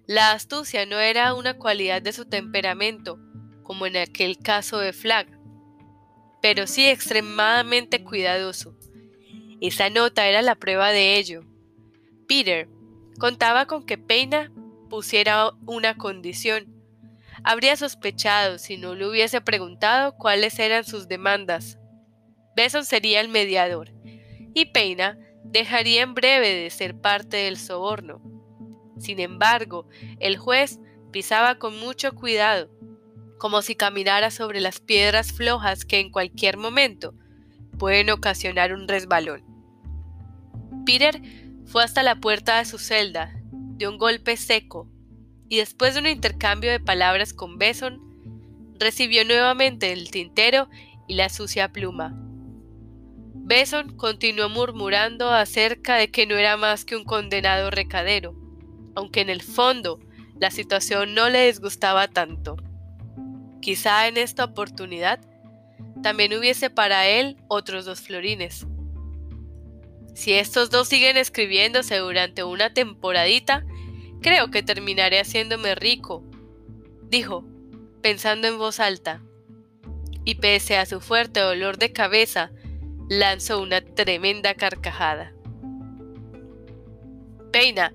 La 0.07 0.33
astucia 0.33 0.85
no 0.85 0.99
era 0.99 1.35
una 1.35 1.55
cualidad 1.55 2.03
de 2.03 2.13
su 2.13 2.25
temperamento, 2.25 3.19
como 3.71 3.87
en 3.87 3.97
aquel 3.99 4.37
caso 4.37 4.79
de 4.79 4.93
Flag, 4.93 5.29
pero 6.43 6.67
sí 6.67 6.89
extremadamente 6.89 8.03
cuidadoso. 8.03 8.75
Esa 9.61 9.91
nota 9.91 10.27
era 10.27 10.43
la 10.43 10.57
prueba 10.57 10.91
de 10.91 11.19
ello. 11.19 11.45
Peter 12.27 12.69
contaba 13.21 13.67
con 13.67 13.87
que 13.87 13.97
Peina 13.97 14.51
pusiera 14.89 15.53
una 15.67 15.97
condición. 15.97 16.83
Habría 17.45 17.77
sospechado 17.77 18.59
si 18.59 18.77
no 18.77 18.97
le 18.97 19.07
hubiese 19.07 19.41
preguntado 19.41 20.17
cuáles 20.17 20.59
eran 20.59 20.83
sus 20.83 21.07
demandas. 21.07 21.79
Besson 22.57 22.85
sería 22.85 23.21
el 23.21 23.29
mediador, 23.29 23.93
y 24.53 24.73
Peina 24.73 25.17
dejaría 25.45 26.03
en 26.03 26.15
breve 26.15 26.57
de 26.57 26.71
ser 26.71 27.01
parte 27.01 27.37
del 27.37 27.57
soborno. 27.57 28.21
Sin 28.99 29.21
embargo, 29.21 29.87
el 30.19 30.39
juez 30.39 30.81
pisaba 31.13 31.61
con 31.61 31.79
mucho 31.79 32.17
cuidado, 32.17 32.69
como 33.41 33.63
si 33.63 33.75
caminara 33.75 34.31
sobre 34.31 34.61
las 34.61 34.81
piedras 34.81 35.33
flojas 35.33 35.87
que 35.87 35.99
en 35.99 36.11
cualquier 36.11 36.59
momento 36.59 37.15
pueden 37.79 38.11
ocasionar 38.11 38.75
un 38.75 38.87
resbalón. 38.87 39.43
Peter 40.85 41.23
fue 41.65 41.83
hasta 41.83 42.03
la 42.03 42.17
puerta 42.17 42.59
de 42.59 42.67
su 42.67 42.79
celda, 42.79 43.33
de 43.51 43.89
un 43.89 43.97
golpe 43.97 44.37
seco, 44.37 44.89
y 45.49 45.57
después 45.57 45.95
de 45.95 46.01
un 46.01 46.07
intercambio 46.07 46.71
de 46.71 46.81
palabras 46.81 47.33
con 47.33 47.57
Besson, 47.57 47.99
recibió 48.79 49.25
nuevamente 49.25 49.91
el 49.93 50.11
tintero 50.11 50.69
y 51.09 51.15
la 51.15 51.31
sucia 51.31 51.73
pluma. 51.73 52.15
Besson 53.35 53.97
continuó 53.97 54.51
murmurando 54.51 55.31
acerca 55.31 55.97
de 55.97 56.11
que 56.11 56.27
no 56.27 56.37
era 56.37 56.59
más 56.59 56.85
que 56.85 56.95
un 56.95 57.05
condenado 57.05 57.71
recadero, 57.71 58.35
aunque 58.95 59.23
en 59.23 59.31
el 59.31 59.41
fondo 59.41 59.99
la 60.39 60.51
situación 60.51 61.15
no 61.15 61.31
le 61.31 61.47
disgustaba 61.47 62.07
tanto. 62.07 62.57
Quizá 63.61 64.09
en 64.09 64.17
esta 64.17 64.45
oportunidad 64.45 65.21
también 66.03 66.37
hubiese 66.37 66.71
para 66.71 67.07
él 67.07 67.37
otros 67.49 67.85
dos 67.85 68.01
florines. 68.01 68.67
Si 70.15 70.33
estos 70.33 70.71
dos 70.71 70.89
siguen 70.89 71.17
escribiéndose 71.17 71.99
durante 71.99 72.43
una 72.45 72.73
temporadita, 72.73 73.65
creo 74.21 74.51
que 74.51 74.63
terminaré 74.63 75.21
haciéndome 75.21 75.75
rico, 75.75 76.25
dijo, 77.09 77.45
pensando 78.03 78.49
en 78.49 78.59
voz 78.59 78.81
alta. 78.81 79.23
Y 80.25 80.37
pese 80.37 80.77
a 80.77 80.87
su 80.87 81.01
fuerte 81.01 81.41
dolor 81.41 81.79
de 81.79 81.93
cabeza, 81.93 82.51
lanzó 83.09 83.61
una 83.61 83.81
tremenda 83.81 84.55
carcajada. 84.55 85.33
Peina 87.51 87.93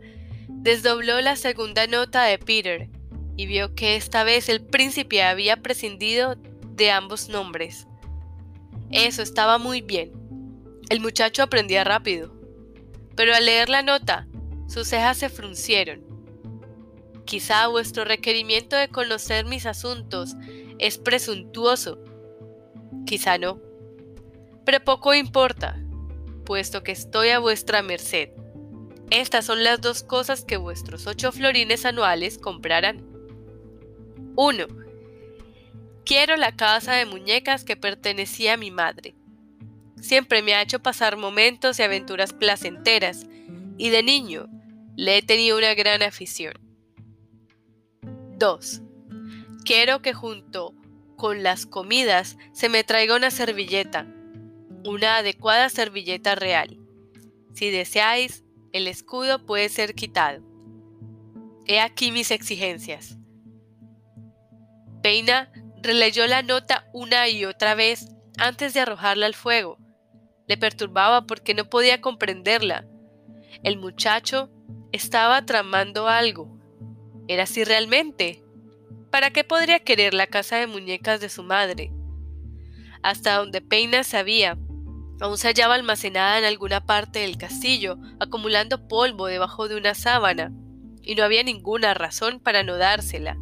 desdobló 0.47 1.21
la 1.21 1.35
segunda 1.35 1.87
nota 1.87 2.23
de 2.23 2.37
Peter 2.37 2.89
y 3.37 3.45
vio 3.45 3.75
que 3.75 3.95
esta 3.95 4.23
vez 4.23 4.49
el 4.49 4.61
príncipe 4.61 5.23
había 5.23 5.57
prescindido 5.57 6.35
de 6.75 6.91
ambos 6.91 7.29
nombres. 7.29 7.87
Eso 8.91 9.21
estaba 9.21 9.57
muy 9.57 9.81
bien. 9.81 10.11
El 10.89 10.99
muchacho 10.99 11.43
aprendía 11.43 11.83
rápido. 11.83 12.33
Pero 13.15 13.33
al 13.33 13.45
leer 13.45 13.69
la 13.69 13.81
nota, 13.81 14.27
sus 14.67 14.87
cejas 14.87 15.17
se 15.17 15.29
fruncieron. 15.29 16.03
Quizá 17.25 17.67
vuestro 17.67 18.05
requerimiento 18.05 18.75
de 18.75 18.89
conocer 18.89 19.45
mis 19.45 19.65
asuntos 19.65 20.35
es 20.77 20.97
presuntuoso. 20.97 21.99
Quizá 23.05 23.37
no 23.37 23.65
pero 24.65 24.83
poco 24.83 25.13
importa, 25.13 25.79
puesto 26.43 26.83
que 26.83 26.91
estoy 26.91 27.29
a 27.29 27.39
vuestra 27.39 27.83
merced. 27.83 28.29
Estas 29.11 29.45
son 29.45 29.63
las 29.63 29.79
dos 29.79 30.01
cosas 30.01 30.43
que 30.43 30.57
vuestros 30.57 31.05
ocho 31.05 31.31
florines 31.31 31.85
anuales 31.85 32.39
comprarán. 32.39 33.05
1. 34.37 34.67
Quiero 36.05 36.35
la 36.35 36.55
casa 36.55 36.93
de 36.93 37.05
muñecas 37.05 37.63
que 37.63 37.77
pertenecía 37.77 38.55
a 38.55 38.57
mi 38.57 38.69
madre. 38.69 39.15
Siempre 40.01 40.41
me 40.41 40.53
ha 40.53 40.61
hecho 40.61 40.79
pasar 40.79 41.15
momentos 41.15 41.79
y 41.79 41.83
aventuras 41.83 42.33
placenteras, 42.33 43.25
y 43.77 43.89
de 43.89 44.03
niño 44.03 44.47
le 44.97 45.17
he 45.17 45.21
tenido 45.21 45.57
una 45.57 45.73
gran 45.73 46.03
afición. 46.03 46.53
2. 48.37 48.81
Quiero 49.63 50.01
que 50.01 50.13
junto 50.13 50.75
con 51.15 51.41
las 51.41 51.65
comidas 51.65 52.37
se 52.51 52.67
me 52.67 52.83
traiga 52.83 53.15
una 53.15 53.31
servilleta, 53.31 54.05
una 54.83 55.17
adecuada 55.17 55.69
servilleta 55.69 56.35
real. 56.35 56.77
Si 57.53 57.69
deseáis, 57.69 58.43
el 58.73 58.87
escudo 58.87 59.45
puede 59.45 59.69
ser 59.69 59.95
quitado. 59.95 60.43
He 61.65 61.79
aquí 61.79 62.11
mis 62.11 62.31
exigencias. 62.31 63.17
Peina 65.05 65.51
releyó 65.83 66.25
la 66.25 66.41
nota 66.41 66.89
una 66.91 67.29
y 67.29 67.45
otra 67.45 67.75
vez 67.75 68.07
antes 68.39 68.73
de 68.73 68.79
arrojarla 68.79 69.27
al 69.27 69.35
fuego. 69.35 69.77
Le 70.47 70.57
perturbaba 70.57 71.27
porque 71.27 71.53
no 71.53 71.69
podía 71.69 72.01
comprenderla. 72.01 72.87
El 73.61 73.77
muchacho 73.77 74.49
estaba 74.91 75.45
tramando 75.45 76.07
algo. 76.07 76.59
¿Era 77.27 77.43
así 77.43 77.63
realmente? 77.63 78.43
¿Para 79.11 79.29
qué 79.29 79.43
podría 79.43 79.77
querer 79.77 80.15
la 80.15 80.25
casa 80.25 80.55
de 80.55 80.65
muñecas 80.65 81.21
de 81.21 81.29
su 81.29 81.43
madre? 81.43 81.91
Hasta 83.03 83.37
donde 83.37 83.61
Peina 83.61 84.03
sabía, 84.03 84.57
Aún 85.21 85.37
se 85.37 85.49
hallaba 85.49 85.75
almacenada 85.75 86.39
en 86.39 86.45
alguna 86.45 86.83
parte 86.83 87.19
del 87.19 87.37
castillo, 87.37 87.99
acumulando 88.19 88.87
polvo 88.87 89.27
debajo 89.27 89.67
de 89.67 89.77
una 89.77 89.93
sábana, 89.93 90.51
y 91.03 91.13
no 91.13 91.23
había 91.23 91.43
ninguna 91.43 91.93
razón 91.93 92.39
para 92.39 92.63
no 92.63 92.77
dársela. 92.77 93.37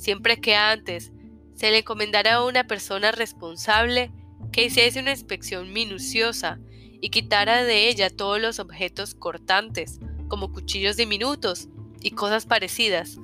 Siempre 0.00 0.40
que 0.40 0.56
antes 0.56 1.12
se 1.54 1.70
le 1.70 1.80
encomendara 1.80 2.36
a 2.36 2.46
una 2.46 2.66
persona 2.66 3.12
responsable 3.12 4.10
que 4.50 4.64
hiciese 4.64 4.98
una 4.98 5.10
inspección 5.10 5.74
minuciosa 5.74 6.58
y 7.02 7.10
quitara 7.10 7.64
de 7.64 7.90
ella 7.90 8.08
todos 8.08 8.40
los 8.40 8.60
objetos 8.60 9.14
cortantes, 9.14 10.00
como 10.28 10.54
cuchillos 10.54 10.96
diminutos 10.96 11.68
y 12.00 12.12
cosas 12.12 12.46
parecidas. 12.46 13.18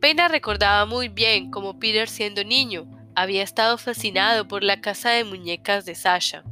Pena 0.00 0.26
recordaba 0.26 0.86
muy 0.86 1.08
bien 1.08 1.52
cómo 1.52 1.78
Peter 1.78 2.08
siendo 2.08 2.42
niño 2.42 2.90
había 3.14 3.44
estado 3.44 3.78
fascinado 3.78 4.48
por 4.48 4.64
la 4.64 4.80
casa 4.80 5.10
de 5.10 5.22
muñecas 5.22 5.84
de 5.84 5.94
Sasha. 5.94 6.42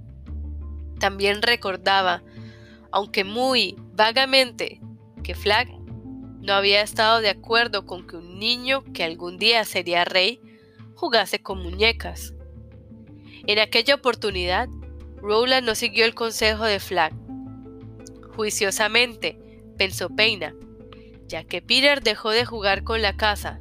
También 1.01 1.43
recordaba, 1.43 2.23
aunque 2.93 3.25
muy 3.25 3.75
vagamente, 3.95 4.81
que 5.25 5.35
Flag 5.35 5.82
no 6.43 6.53
había 6.53 6.83
estado 6.83 7.21
de 7.21 7.31
acuerdo 7.31 7.87
con 7.87 8.07
que 8.07 8.17
un 8.17 8.39
niño 8.39 8.85
que 8.93 9.05
algún 9.05 9.39
día 9.39 9.65
sería 9.65 10.05
rey 10.05 10.41
jugase 10.95 11.43
con 11.43 11.63
muñecas. 11.63 12.35
En 13.47 13.59
aquella 13.59 13.95
oportunidad, 13.95 14.69
Rowland 15.17 15.67
no 15.67 15.75
siguió 15.75 16.05
el 16.05 16.15
consejo 16.15 16.65
de 16.65 16.79
Flag. 16.79 17.13
Juiciosamente, 18.37 19.39
pensó 19.79 20.11
Peina, 20.11 20.55
ya 21.27 21.45
que 21.45 21.63
Peter 21.63 22.03
dejó 22.03 22.31
de 22.31 22.45
jugar 22.45 22.85
con 22.85 23.03
la 23.03 23.17
casa, 23.17 23.59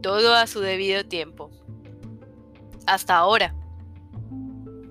todo 0.00 0.34
a 0.34 0.46
su 0.46 0.60
debido 0.60 1.04
tiempo 1.04 1.50
hasta 2.86 3.16
ahora. 3.16 3.54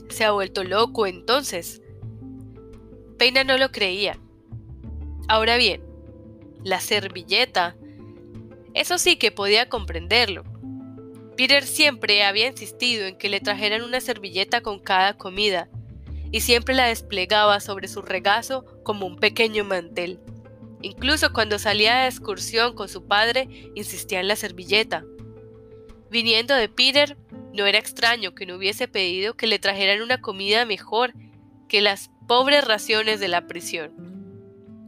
Se 0.10 0.26
ha 0.26 0.32
vuelto 0.32 0.64
loco 0.64 1.06
entonces. 1.06 1.82
Peina 3.18 3.44
no 3.44 3.58
lo 3.58 3.72
creía. 3.72 4.18
Ahora 5.28 5.58
bien, 5.58 5.82
la 6.64 6.80
servilleta. 6.80 7.76
Eso 8.74 8.98
sí 8.98 9.18
que 9.18 9.32
podía 9.32 9.70
comprenderlo. 9.70 10.44
Peter 11.36 11.64
siempre 11.64 12.24
había 12.24 12.48
insistido 12.48 13.06
en 13.06 13.18
que 13.18 13.30
le 13.30 13.40
trajeran 13.40 13.82
una 13.82 14.02
servilleta 14.02 14.62
con 14.62 14.80
cada 14.80 15.18
comida, 15.18 15.70
y 16.32 16.42
siempre 16.42 16.76
la 16.76 16.88
desplegaba 16.88 17.60
sobre 17.60 17.88
su 17.88 18.02
regazo 18.02 18.66
como 18.84 19.06
un 19.06 19.18
pequeño 19.18 19.64
mantel. 19.64 20.20
Incluso 20.82 21.34
cuando 21.34 21.60
salía 21.60 21.98
de 21.98 22.08
excursión 22.08 22.74
con 22.74 22.90
su 22.90 23.06
padre, 23.06 23.48
insistía 23.76 24.20
en 24.20 24.28
la 24.28 24.36
servilleta. 24.36 25.04
Viniendo 26.10 26.56
de 26.56 26.70
Peter, 26.70 27.18
no 27.54 27.66
era 27.66 27.78
extraño 27.78 28.34
que 28.34 28.46
no 28.46 28.56
hubiese 28.56 28.88
pedido 28.88 29.36
que 29.36 29.48
le 29.48 29.60
trajeran 29.60 30.02
una 30.02 30.22
comida 30.22 30.66
mejor 30.66 31.14
que 31.68 31.82
las 31.82 32.10
pobres 32.28 32.66
raciones 32.66 33.20
de 33.20 33.28
la 33.28 33.48
prisión, 33.48 34.11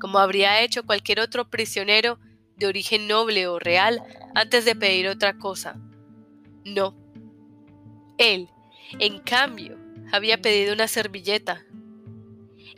como 0.03 0.19
habría 0.19 0.61
hecho 0.61 0.83
cualquier 0.85 1.21
otro 1.21 1.49
prisionero 1.49 2.19
de 2.57 2.67
origen 2.67 3.07
noble 3.07 3.47
o 3.47 3.57
real 3.57 4.03
antes 4.35 4.65
de 4.65 4.75
pedir 4.75 5.07
otra 5.07 5.37
cosa. 5.37 5.79
No. 6.65 6.93
Él, 8.17 8.49
en 8.99 9.19
cambio, 9.19 9.77
había 10.11 10.41
pedido 10.41 10.73
una 10.73 10.89
servilleta. 10.89 11.63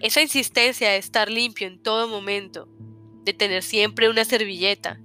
Esa 0.02 0.22
insistencia 0.22 0.92
de 0.92 0.98
estar 0.98 1.32
limpio 1.32 1.66
en 1.66 1.82
todo 1.82 2.08
momento, 2.08 2.70
de 3.24 3.34
tener 3.34 3.64
siempre 3.64 4.08
una 4.08 4.24
servilleta, 4.24 5.02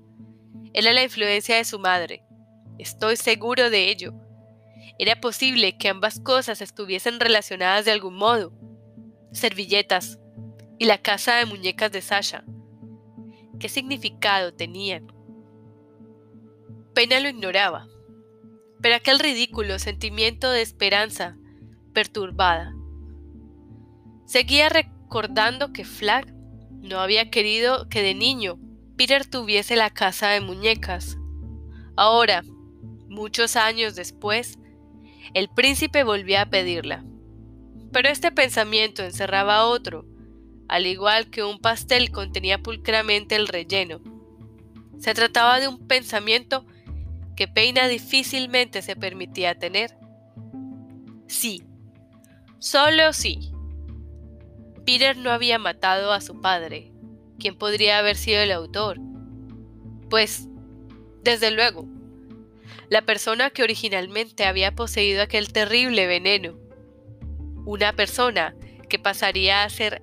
era 0.75 0.93
la 0.93 1.03
influencia 1.03 1.57
de 1.57 1.65
su 1.65 1.79
madre. 1.79 2.23
Estoy 2.79 3.17
seguro 3.17 3.71
de 3.71 3.89
ello. 3.89 4.13
Era 4.99 5.23
posible 5.23 5.79
que 5.79 5.89
ambas 5.89 6.21
cosas 6.21 6.61
estuviesen 6.61 7.19
relacionadas 7.19 7.87
de 7.87 7.93
algún 7.93 8.17
modo. 8.17 8.53
Servilletas 9.33 10.19
y 10.81 10.87
la 10.87 10.97
casa 10.97 11.37
de 11.37 11.45
muñecas 11.45 11.93
de 11.93 12.01
Sasha. 12.01 12.43
¿Qué 13.59 13.69
significado 13.69 14.55
tenían? 14.55 15.13
Pena 16.95 17.21
lo 17.21 17.29
ignoraba, 17.29 17.87
pero 18.81 18.95
aquel 18.95 19.19
ridículo 19.19 19.79
sentimiento 19.79 20.51
de 20.51 20.63
esperanza 20.63 21.37
perturbada. 21.93 22.75
Seguía 24.25 24.71
recordando 24.71 25.75
que 25.75 25.85
Flag 25.85 26.33
no 26.71 26.99
había 27.01 27.29
querido 27.29 27.91
que 27.91 28.03
de 28.03 28.15
niño 28.15 28.59
Peter 28.97 29.27
tuviese 29.27 29.77
la 29.77 29.91
casa 29.91 30.31
de 30.31 30.41
muñecas. 30.41 31.19
Ahora, 31.95 32.43
muchos 33.07 33.57
años 33.57 33.97
después, 33.97 34.59
el 35.35 35.51
príncipe 35.51 36.05
volvía 36.05 36.41
a 36.41 36.51
pedirla. 36.51 37.05
Pero 37.93 38.09
este 38.09 38.33
pensamiento 38.33 39.03
encerraba 39.03 39.67
otro, 39.67 40.07
al 40.71 40.87
igual 40.87 41.31
que 41.31 41.43
un 41.43 41.59
pastel 41.59 42.13
contenía 42.13 42.63
pulcramente 42.63 43.35
el 43.35 43.49
relleno. 43.49 44.01
Se 45.01 45.15
trataba 45.15 45.59
de 45.59 45.67
un 45.67 45.89
pensamiento 45.89 46.65
que 47.35 47.49
Peina 47.49 47.89
difícilmente 47.89 48.81
se 48.81 48.95
permitía 48.95 49.59
tener. 49.59 49.97
Sí, 51.27 51.65
solo 52.61 53.13
sí. 53.13 53.51
Peter 54.87 55.17
no 55.17 55.33
había 55.33 55.59
matado 55.59 56.13
a 56.13 56.21
su 56.21 56.41
padre. 56.41 56.93
¿Quién 57.41 57.57
podría 57.57 57.99
haber 57.99 58.15
sido 58.15 58.41
el 58.41 58.53
autor? 58.53 59.01
Pues, 60.09 60.47
desde 61.25 61.51
luego, 61.51 61.89
la 62.89 63.03
persona 63.03 63.51
que 63.51 63.65
originalmente 63.65 64.45
había 64.45 64.77
poseído 64.77 65.23
aquel 65.23 65.53
terrible 65.53 66.07
veneno. 66.07 66.57
Una 67.65 67.93
persona 67.93 68.55
que 68.89 69.01
pasaría 69.01 69.65
a 69.65 69.69
ser 69.69 70.01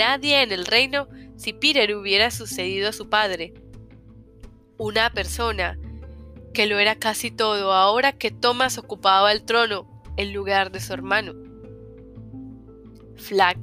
nadie 0.00 0.42
en 0.42 0.50
el 0.50 0.64
reino 0.64 1.08
si 1.36 1.52
Peter 1.52 1.94
hubiera 1.94 2.30
sucedido 2.30 2.88
a 2.88 2.92
su 2.94 3.10
padre. 3.10 3.52
Una 4.78 5.10
persona 5.10 5.78
que 6.54 6.66
lo 6.66 6.78
era 6.78 6.94
casi 6.94 7.30
todo 7.30 7.74
ahora 7.74 8.12
que 8.12 8.30
Thomas 8.30 8.78
ocupaba 8.78 9.30
el 9.30 9.44
trono 9.44 10.02
en 10.16 10.32
lugar 10.32 10.72
de 10.72 10.80
su 10.80 10.94
hermano. 10.94 11.34
Flag. 13.16 13.58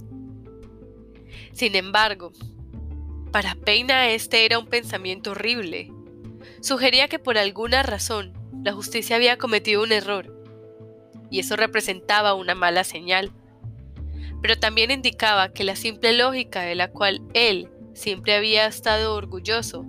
Sin 1.54 1.76
embargo, 1.76 2.32
para 3.32 3.56
Peina 3.56 4.10
este 4.10 4.46
era 4.46 4.60
un 4.60 4.68
pensamiento 4.68 5.32
horrible. 5.32 5.92
Sugería 6.62 7.08
que 7.08 7.18
por 7.18 7.40
alguna 7.40 7.82
razón 7.82 8.34
la 8.64 8.74
justicia 8.74 9.16
había 9.16 9.40
cometido 9.40 9.82
un 9.82 9.92
error, 9.92 10.32
y 11.32 11.40
eso 11.40 11.56
representaba 11.56 12.36
una 12.36 12.54
mala 12.54 12.84
señal. 12.84 13.32
Pero 14.42 14.58
también 14.58 14.92
indicaba 14.92 15.52
que 15.52 15.64
la 15.64 15.76
simple 15.76 16.14
lógica 16.14 16.62
de 16.62 16.76
la 16.76 16.90
cual 16.90 17.22
él 17.34 17.70
siempre 17.94 18.36
había 18.36 18.68
estado 18.68 19.16
orgulloso 19.16 19.86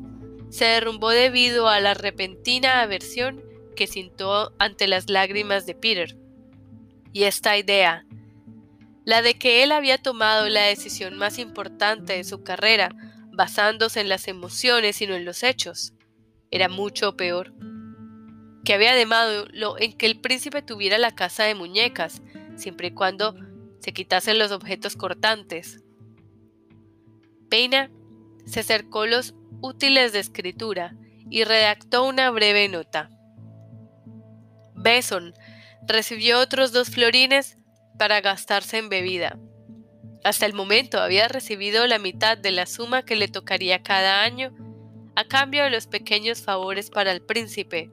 se 0.50 0.64
derrumbó 0.64 1.11
debido 1.11 1.68
a 1.68 1.80
la 1.80 1.94
repentina 1.94 2.80
aversión 2.80 3.42
que 3.76 3.87
sintió 3.87 4.52
ante 4.58 4.88
las 4.88 5.11
lágrimas 5.11 5.66
de 5.66 5.74
Peter. 5.74 6.16
Y 7.12 7.24
esta 7.24 7.56
idea, 7.56 8.06
la 9.04 9.22
de 9.22 9.34
que 9.34 9.62
él 9.62 9.72
había 9.72 9.98
tomado 9.98 10.48
la 10.48 10.62
decisión 10.62 11.16
más 11.16 11.38
importante 11.38 12.14
de 12.14 12.24
su 12.24 12.42
carrera 12.42 12.90
basándose 13.32 14.00
en 14.00 14.08
las 14.08 14.26
emociones 14.26 15.00
y 15.00 15.06
no 15.06 15.14
en 15.14 15.24
los 15.24 15.42
hechos, 15.42 15.92
era 16.50 16.68
mucho 16.68 17.16
peor. 17.16 17.52
Que 18.64 18.74
había 18.74 18.92
lo 19.52 19.78
en 19.78 19.92
que 19.92 20.06
el 20.06 20.20
príncipe 20.20 20.61
tuviera 20.61 20.98
la 20.98 21.14
casa 21.14 21.44
de 21.44 21.54
muñecas, 21.54 22.20
siempre 22.56 22.88
y 22.88 22.90
cuando 22.90 23.34
se 23.81 23.93
quitasen 23.93 24.38
los 24.38 24.53
objetos 24.53 24.97
cortantes. 24.97 25.83
Peina 27.49 27.91
se 28.45 28.61
acercó 28.61 29.07
los 29.07 29.35
útiles 29.61 30.12
de 30.12 30.21
escritura 30.21 30.95
y 31.31 31.45
redactó 31.45 32.05
una 32.05 32.31
breve 32.31 32.69
nota. 32.69 33.11
Beson 34.75 35.35
recibió 35.87 36.38
otros 36.41 36.73
dos 36.73 36.91
florines 36.91 37.59
para 37.99 38.21
gastarse 38.21 38.79
en 38.79 38.88
bebida. 38.88 39.38
Hasta 40.25 40.47
el 40.47 40.55
momento 40.55 41.01
había 41.01 41.29
recibido 41.29 41.87
la 41.87 41.99
mitad 41.99 42.37
de 42.37 42.51
la 42.51 42.67
suma 42.67 43.03
que 43.05 43.17
le 43.17 43.29
tocaría 43.29 43.83
cada 43.83 44.23
año 44.23 44.55
a 45.14 45.25
cambio 45.25 45.64
de 45.64 45.71
los 45.71 45.87
pequeños 45.87 46.43
favores 46.43 46.91
para 46.91 47.12
el 47.12 47.23
príncipe. 47.23 47.91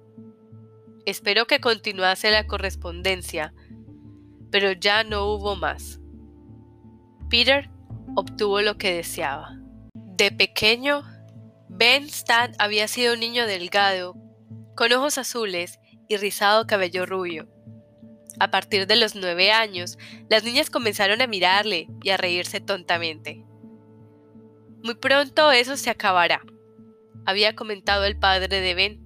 Esperó 1.06 1.45
que 1.45 1.60
continuase 1.60 2.32
la 2.32 2.45
correspondencia, 2.45 3.54
pero 4.51 4.71
ya 4.71 5.03
no 5.03 5.25
hubo 5.34 5.55
más. 5.55 5.99
Peter 7.29 7.69
obtuvo 8.15 8.62
lo 8.62 8.77
que 8.77 8.93
deseaba. 8.93 9.58
De 9.93 10.31
pequeño, 10.31 11.03
Ben 11.69 12.03
Stan 12.03 12.53
había 12.60 12.88
sido 12.88 13.13
un 13.13 13.19
niño 13.19 13.47
delgado, 13.47 14.15
con 14.75 14.91
ojos 14.93 15.17
azules 15.17 15.79
y 16.08 16.17
rizado 16.17 16.67
cabello 16.67 17.05
rubio. 17.05 17.49
A 18.39 18.51
partir 18.51 18.88
de 18.88 18.95
los 18.95 19.15
nueve 19.15 19.51
años, 19.51 19.97
las 20.29 20.43
niñas 20.43 20.69
comenzaron 20.69 21.21
a 21.21 21.27
mirarle 21.27 21.88
y 22.03 22.10
a 22.10 22.17
reírse 22.17 22.60
tontamente. 22.60 23.45
Muy 24.84 24.95
pronto 24.95 25.51
eso 25.51 25.77
se 25.77 25.89
acabará, 25.89 26.41
había 27.25 27.55
comentado 27.55 28.05
el 28.05 28.17
padre 28.17 28.62
de 28.62 28.75
Ben. 28.75 28.99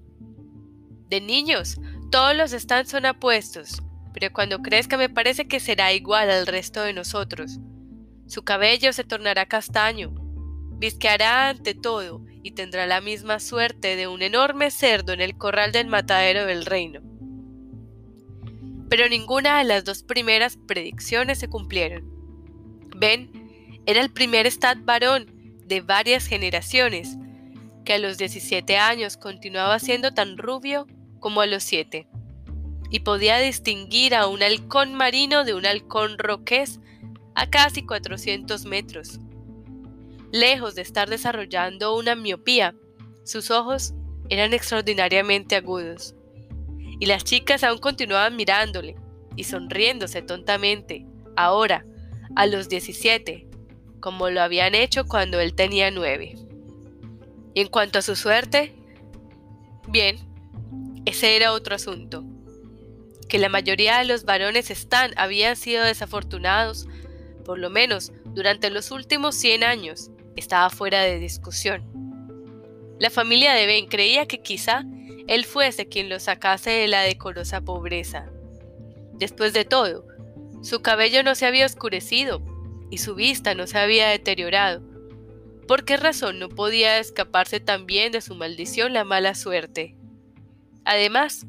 De 1.08 1.22
niños, 1.22 1.80
todos 2.12 2.36
los 2.36 2.52
stands 2.52 2.92
son 2.92 3.06
apuestos, 3.06 3.82
pero 4.20 4.34
cuando 4.34 4.62
crezca 4.62 4.98
me 4.98 5.08
parece 5.08 5.48
que 5.48 5.62
será 5.62 5.94
igual 5.94 6.30
al 6.30 6.46
resto 6.46 6.82
de 6.82 6.92
nosotros. 6.92 7.60
Su 8.28 8.44
cabello 8.44 8.92
se 8.92 9.06
tornará 9.06 9.46
castaño, 9.46 10.14
visqueará 10.78 11.48
ante 11.48 11.74
todo 11.74 12.26
y 12.44 12.52
tendrá 12.52 12.86
la 12.86 13.00
misma 13.00 13.40
suerte 13.40 13.96
de 13.96 14.08
un 14.08 14.22
enorme 14.22 14.72
cerdo 14.72 15.14
en 15.14 15.22
el 15.22 15.38
corral 15.38 15.72
del 15.72 15.88
matadero 15.88 16.46
del 16.46 16.66
reino. 16.66 17.00
Pero 18.90 19.08
ninguna 19.08 19.60
de 19.60 19.64
las 19.64 19.86
dos 19.86 20.04
primeras 20.04 20.58
predicciones 20.58 21.40
se 21.40 21.48
cumplieron. 21.48 22.04
Ben 22.98 23.32
era 23.86 24.02
el 24.02 24.12
primer 24.12 24.48
stat 24.48 24.80
varón 24.84 25.28
de 25.66 25.80
varias 25.80 26.26
generaciones, 26.26 27.16
que 27.86 27.94
a 27.94 28.00
los 28.00 28.18
17 28.18 28.78
años 28.78 29.16
continuaba 29.16 29.80
siendo 29.80 30.14
tan 30.14 30.38
rubio 30.38 30.88
como 31.20 31.40
a 31.40 31.46
los 31.46 31.64
7, 31.64 32.08
y 32.90 33.02
podía 33.02 33.38
distinguir 33.38 34.16
a 34.16 34.28
un 34.28 34.42
halcón 34.42 34.96
marino 34.96 35.44
de 35.44 35.54
un 35.54 35.66
halcón 35.66 36.18
roqués 36.18 36.80
a 37.36 37.50
casi 37.50 37.86
400 37.86 38.66
metros. 38.66 39.20
Lejos 40.32 40.76
de 40.76 40.82
estar 40.82 41.10
desarrollando 41.10 41.96
una 41.96 42.16
miopía, 42.16 42.76
sus 43.24 43.52
ojos 43.52 43.94
eran 44.30 44.54
extraordinariamente 44.54 45.56
agudos. 45.56 46.16
Y 47.00 47.06
las 47.06 47.24
chicas 47.24 47.64
aún 47.64 47.80
continuaban 47.80 48.36
mirándole 48.36 48.96
y 49.36 49.46
sonriéndose 49.46 50.22
tontamente, 50.22 51.06
ahora, 51.36 51.86
a 52.36 52.46
los 52.46 52.70
17, 52.70 53.48
como 54.00 54.30
lo 54.30 54.42
habían 54.42 54.76
hecho 54.76 55.06
cuando 55.06 55.40
él 55.40 55.56
tenía 55.56 55.92
9. 55.92 56.36
Y 57.54 57.62
en 57.62 57.68
cuanto 57.68 58.00
a 58.00 58.02
su 58.02 58.16
suerte, 58.16 58.76
bien, 59.88 60.18
ese 61.06 61.36
era 61.36 61.54
otro 61.54 61.76
asunto. 61.76 62.24
Que 63.30 63.40
la 63.40 63.48
mayoría 63.48 64.00
de 64.00 64.06
los 64.06 64.26
varones 64.26 64.70
Stan 64.72 65.14
habían 65.16 65.56
sido 65.56 65.84
desafortunados, 65.86 66.88
por 67.46 67.58
lo 67.58 67.70
menos 67.70 68.12
durante 68.26 68.70
los 68.70 68.92
últimos 68.92 69.36
100 69.36 69.64
años, 69.64 70.12
estaba 70.36 70.70
fuera 70.70 71.02
de 71.04 71.20
discusión. 71.20 71.84
La 73.00 73.10
familia 73.10 73.54
de 73.54 73.66
Ben 73.66 73.88
creía 73.88 74.28
que 74.28 74.42
quizá 74.42 74.84
él 75.28 75.46
fuese 75.46 75.88
quien 75.88 76.10
lo 76.10 76.20
sacase 76.20 76.72
de 76.72 76.88
la 76.88 77.02
decorosa 77.02 77.62
pobreza. 77.62 78.30
Después 79.14 79.54
de 79.54 79.64
todo, 79.64 80.06
su 80.62 80.82
cabello 80.82 81.24
no 81.24 81.36
se 81.36 81.46
había 81.46 81.66
oscurecido 81.66 82.42
y 82.90 82.98
su 82.98 83.16
vista 83.16 83.54
no 83.54 83.68
se 83.68 83.78
había 83.78 84.10
deteriorado. 84.10 84.82
¿Por 85.68 85.86
qué 85.86 85.98
razón 85.98 86.40
no 86.40 86.50
podía 86.50 86.98
escaparse 86.98 87.60
también 87.60 88.12
de 88.12 88.22
su 88.22 88.34
maldición 88.34 88.92
la 88.92 89.04
mala 89.04 89.36
suerte? 89.36 89.96
Además, 90.84 91.46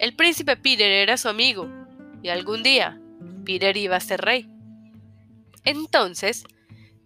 el 0.00 0.16
príncipe 0.16 0.56
Peter 0.56 0.90
era 0.90 1.18
su 1.18 1.28
amigo, 1.28 1.68
y 2.22 2.30
algún 2.30 2.62
día 2.62 2.98
Peter 3.44 3.76
iba 3.76 3.96
a 3.96 4.00
ser 4.00 4.22
rey. 4.22 4.48
Entonces, 5.64 6.44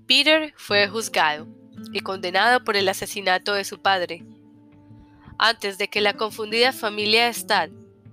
Peter 0.07 0.55
fue 0.57 0.87
juzgado 0.87 1.49
y 1.93 2.01
condenado 2.01 2.63
por 2.63 2.77
el 2.77 2.89
asesinato 2.89 3.53
de 3.53 3.65
su 3.65 3.83
padre. 3.83 4.25
Antes 5.39 5.77
de 5.77 5.89
que 5.89 6.01
la 6.01 6.15
confundida 6.15 6.73
familia 6.73 7.29
Stad 7.31 7.71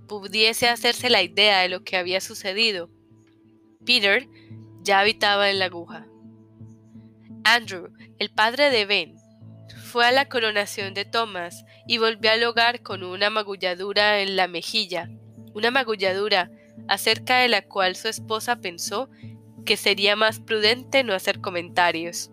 pudiese 0.08 0.68
hacerse 0.68 1.10
la 1.10 1.22
idea 1.22 1.60
de 1.60 1.68
lo 1.68 1.84
que 1.84 1.96
había 1.96 2.20
sucedido, 2.20 2.90
Peter 3.86 4.28
ya 4.82 4.98
habitaba 4.98 5.48
en 5.48 5.60
la 5.60 5.66
aguja. 5.66 6.08
Andrew, 7.44 7.92
el 8.18 8.30
padre 8.30 8.70
de 8.70 8.84
Ben, 8.84 9.21
fue 9.76 10.06
a 10.06 10.12
la 10.12 10.28
coronación 10.28 10.94
de 10.94 11.04
Thomas 11.04 11.64
y 11.86 11.98
volvió 11.98 12.30
al 12.30 12.44
hogar 12.44 12.82
con 12.82 13.02
una 13.02 13.30
magulladura 13.30 14.20
en 14.20 14.36
la 14.36 14.48
mejilla, 14.48 15.10
una 15.54 15.70
magulladura 15.70 16.50
acerca 16.88 17.38
de 17.38 17.48
la 17.48 17.62
cual 17.62 17.96
su 17.96 18.08
esposa 18.08 18.56
pensó 18.56 19.10
que 19.64 19.76
sería 19.76 20.16
más 20.16 20.40
prudente 20.40 21.04
no 21.04 21.14
hacer 21.14 21.40
comentarios. 21.40 22.30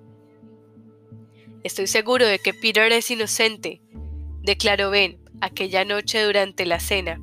Estoy 1.64 1.88
seguro 1.88 2.26
de 2.26 2.40
que 2.40 2.54
Peter 2.54 2.92
es 2.92 3.12
inocente, 3.12 3.82
declaró 4.42 4.90
Ben 4.90 5.20
aquella 5.42 5.86
noche 5.86 6.24
durante 6.24 6.66
la 6.66 6.80
cena. 6.80 7.20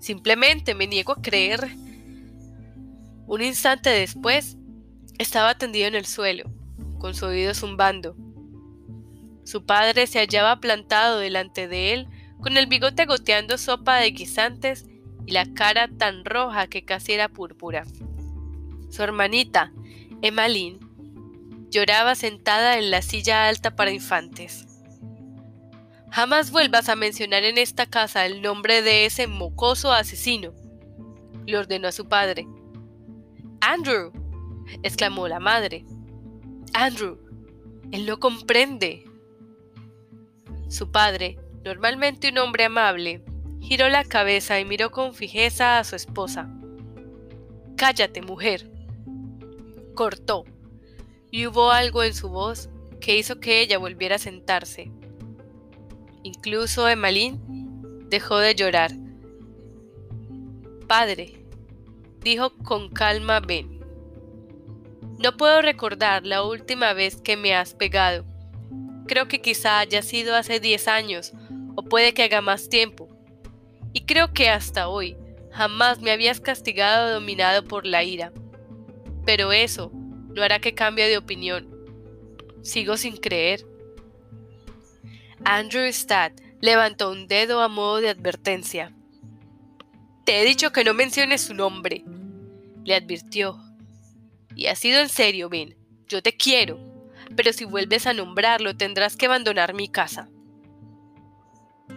Simplemente 0.00 0.74
me 0.74 0.86
niego 0.86 1.12
a 1.12 1.22
creer. 1.22 1.68
Un 3.26 3.42
instante 3.42 3.90
después, 3.90 4.56
estaba 5.18 5.56
tendido 5.56 5.86
en 5.86 5.94
el 5.94 6.06
suelo, 6.06 6.50
con 6.98 7.14
su 7.14 7.26
oído 7.26 7.54
zumbando. 7.54 8.16
Su 9.44 9.64
padre 9.64 10.06
se 10.06 10.20
hallaba 10.20 10.60
plantado 10.60 11.18
delante 11.18 11.68
de 11.68 11.92
él, 11.92 12.08
con 12.40 12.56
el 12.56 12.66
bigote 12.66 13.06
goteando 13.06 13.58
sopa 13.58 13.96
de 13.96 14.10
guisantes 14.10 14.86
y 15.26 15.32
la 15.32 15.46
cara 15.52 15.88
tan 15.88 16.24
roja 16.24 16.66
que 16.66 16.84
casi 16.84 17.12
era 17.12 17.28
púrpura. 17.28 17.84
Su 18.90 19.02
hermanita, 19.02 19.72
Emmeline, 20.22 20.78
lloraba 21.70 22.14
sentada 22.14 22.78
en 22.78 22.90
la 22.90 23.02
silla 23.02 23.48
alta 23.48 23.74
para 23.74 23.92
infantes. 23.92 24.66
Jamás 26.10 26.50
vuelvas 26.50 26.88
a 26.88 26.96
mencionar 26.96 27.44
en 27.44 27.56
esta 27.56 27.86
casa 27.86 28.26
el 28.26 28.42
nombre 28.42 28.82
de 28.82 29.06
ese 29.06 29.26
mocoso 29.26 29.92
asesino, 29.92 30.52
le 31.46 31.56
ordenó 31.56 31.88
a 31.88 31.92
su 31.92 32.06
padre. 32.08 32.46
Andrew, 33.60 34.12
exclamó 34.82 35.28
la 35.28 35.40
madre. 35.40 35.84
Andrew, 36.74 37.18
él 37.92 38.06
no 38.06 38.18
comprende. 38.18 39.04
Su 40.72 40.90
padre, 40.90 41.38
normalmente 41.66 42.30
un 42.30 42.38
hombre 42.38 42.64
amable, 42.64 43.22
giró 43.60 43.90
la 43.90 44.04
cabeza 44.04 44.58
y 44.58 44.64
miró 44.64 44.90
con 44.90 45.12
fijeza 45.12 45.78
a 45.78 45.84
su 45.84 45.96
esposa. 45.96 46.48
Cállate, 47.76 48.22
mujer. 48.22 48.70
Cortó, 49.94 50.46
y 51.30 51.46
hubo 51.46 51.72
algo 51.72 52.02
en 52.02 52.14
su 52.14 52.30
voz 52.30 52.70
que 53.02 53.18
hizo 53.18 53.38
que 53.38 53.60
ella 53.60 53.76
volviera 53.76 54.16
a 54.16 54.18
sentarse. 54.18 54.90
Incluso 56.22 56.88
Emmeline 56.88 57.38
dejó 58.08 58.38
de 58.38 58.54
llorar. 58.54 58.92
Padre, 60.88 61.44
dijo 62.22 62.56
con 62.64 62.88
calma 62.88 63.40
Ben. 63.40 63.78
No 65.18 65.36
puedo 65.36 65.60
recordar 65.60 66.24
la 66.24 66.42
última 66.42 66.94
vez 66.94 67.20
que 67.20 67.36
me 67.36 67.54
has 67.54 67.74
pegado. 67.74 68.31
Creo 69.06 69.28
que 69.28 69.40
quizá 69.40 69.78
haya 69.78 70.02
sido 70.02 70.34
hace 70.34 70.60
diez 70.60 70.88
años, 70.88 71.32
o 71.76 71.82
puede 71.82 72.14
que 72.14 72.22
haga 72.22 72.40
más 72.40 72.68
tiempo. 72.68 73.08
Y 73.92 74.02
creo 74.02 74.32
que 74.32 74.48
hasta 74.48 74.88
hoy 74.88 75.16
jamás 75.50 76.00
me 76.00 76.10
habías 76.10 76.40
castigado 76.40 77.12
dominado 77.12 77.64
por 77.64 77.86
la 77.86 78.04
ira. 78.04 78.32
Pero 79.26 79.52
eso 79.52 79.90
no 79.92 80.42
hará 80.42 80.60
que 80.60 80.74
cambie 80.74 81.08
de 81.08 81.18
opinión. 81.18 81.68
Sigo 82.62 82.96
sin 82.96 83.16
creer. 83.16 83.66
Andrew 85.44 85.90
Stadd 85.92 86.32
levantó 86.60 87.10
un 87.10 87.26
dedo 87.26 87.60
a 87.60 87.68
modo 87.68 88.00
de 88.00 88.08
advertencia. 88.08 88.94
Te 90.24 90.40
he 90.40 90.44
dicho 90.44 90.72
que 90.72 90.84
no 90.84 90.94
menciones 90.94 91.42
su 91.42 91.54
nombre, 91.54 92.04
le 92.84 92.94
advirtió. 92.94 93.58
Y 94.54 94.66
ha 94.66 94.76
sido 94.76 95.00
en 95.00 95.08
serio, 95.08 95.48
Ben. 95.48 95.76
Yo 96.06 96.22
te 96.22 96.36
quiero, 96.36 96.78
pero 97.32 97.52
si 97.52 97.64
vuelves 97.64 98.06
a 98.06 98.12
nombrarlo 98.12 98.76
tendrás 98.76 99.16
que 99.16 99.26
abandonar 99.26 99.74
mi 99.74 99.88
casa. 99.88 100.28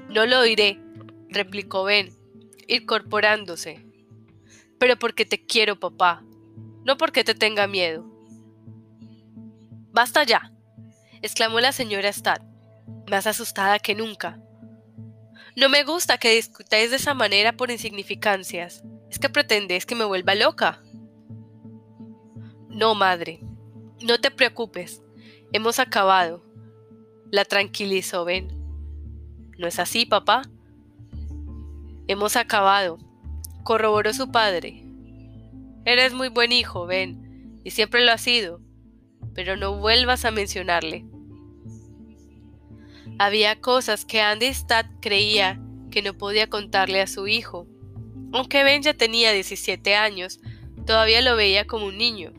No 0.10 0.26
lo 0.26 0.41
diré, 0.41 0.82
replicó 1.30 1.84
Ben, 1.84 2.13
incorporándose. 2.67 3.86
Pero 4.80 4.98
porque 4.98 5.26
te 5.26 5.45
quiero, 5.45 5.80
papá, 5.80 6.24
no 6.84 6.98
porque 6.98 7.24
te 7.24 7.36
tenga 7.36 7.67
miedo. 7.67 8.06
Basta 9.91 10.24
ya, 10.24 10.52
exclamó 11.21 11.60
la 11.60 11.71
señora 11.71 12.12
Stadd 12.12 12.56
más 13.10 13.28
asustada 13.28 13.80
que 13.80 13.95
nunca. 13.95 14.39
No 15.56 15.69
me 15.69 15.84
gusta 15.84 16.17
que 16.17 16.36
discutáis 16.36 16.89
de 16.89 16.98
esa 16.98 17.13
manera 17.13 17.54
por 17.54 17.71
insignificancias. 17.71 18.84
¿Es 19.10 19.19
que 19.19 19.30
pretendéis 19.30 19.86
que 19.86 19.95
me 19.95 20.06
vuelva 20.06 20.36
loca? 20.36 20.82
No, 22.67 22.95
madre. 22.95 23.39
No 24.02 24.19
te 24.19 24.32
preocupes. 24.32 25.02
Hemos 25.55 25.79
acabado. 25.79 26.43
La 27.31 27.45
tranquilizó 27.45 28.25
Ben. 28.25 28.49
¿No 29.57 29.67
es 29.67 29.79
así, 29.79 30.05
papá? 30.05 30.41
Hemos 32.09 32.35
acabado. 32.35 32.97
Corroboró 33.63 34.13
su 34.13 34.33
padre. 34.33 34.83
Eres 35.85 36.13
muy 36.13 36.27
buen 36.27 36.51
hijo, 36.51 36.85
Ben, 36.85 37.61
y 37.63 37.71
siempre 37.71 38.03
lo 38.03 38.11
has 38.11 38.19
sido. 38.19 38.59
Pero 39.33 39.55
no 39.55 39.77
vuelvas 39.77 40.25
a 40.25 40.31
mencionarle. 40.31 41.05
Había 43.17 43.61
cosas 43.61 44.03
que 44.03 44.19
Andy 44.19 44.53
Stadd 44.53 44.87
creía 44.99 45.61
que 45.89 46.01
no 46.01 46.15
podía 46.15 46.49
contarle 46.49 46.99
a 46.99 47.07
su 47.07 47.29
hijo. 47.29 47.65
Aunque 48.33 48.65
Ben 48.65 48.81
ya 48.83 48.93
tenía 48.93 49.31
17 49.31 49.95
años, 49.95 50.41
todavía 50.85 51.21
lo 51.21 51.37
veía 51.37 51.65
como 51.65 51.85
un 51.85 51.97
niño. 51.97 52.33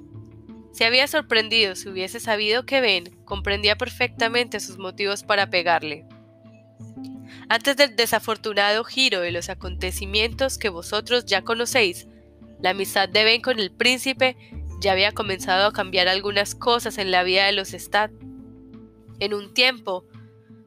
Se 0.77 0.85
había 0.85 1.07
sorprendido 1.07 1.75
si 1.75 1.89
hubiese 1.89 2.21
sabido 2.21 2.67
que 2.67 2.83
Ben 2.83 3.07
comprendía 3.25 3.77
perfectamente 3.77 4.61
sus 4.61 4.77
motivos 4.77 5.23
para 5.23 5.49
pegarle. 5.49 6.05
Antes 7.49 7.79
del 7.79 7.97
desafortunado 7.97 8.85
giro 8.85 9.23
de 9.23 9.33
los 9.33 9.49
acontecimientos 9.49 10.59
que 10.59 10.69
vosotros 10.69 11.25
ya 11.25 11.41
conocéis, 11.41 12.09
la 12.61 12.71
amistad 12.71 13.09
de 13.09 13.25
Ben 13.25 13.41
con 13.41 13.59
el 13.59 13.73
príncipe 13.73 14.37
ya 14.79 14.93
había 14.93 15.13
comenzado 15.13 15.67
a 15.67 15.73
cambiar 15.73 16.09
algunas 16.09 16.55
cosas 16.55 16.99
en 16.99 17.11
la 17.11 17.23
vida 17.23 17.47
de 17.47 17.53
los 17.53 17.71
Stadd. 17.71 18.11
En 19.19 19.33
un 19.33 19.55
tiempo, 19.55 20.05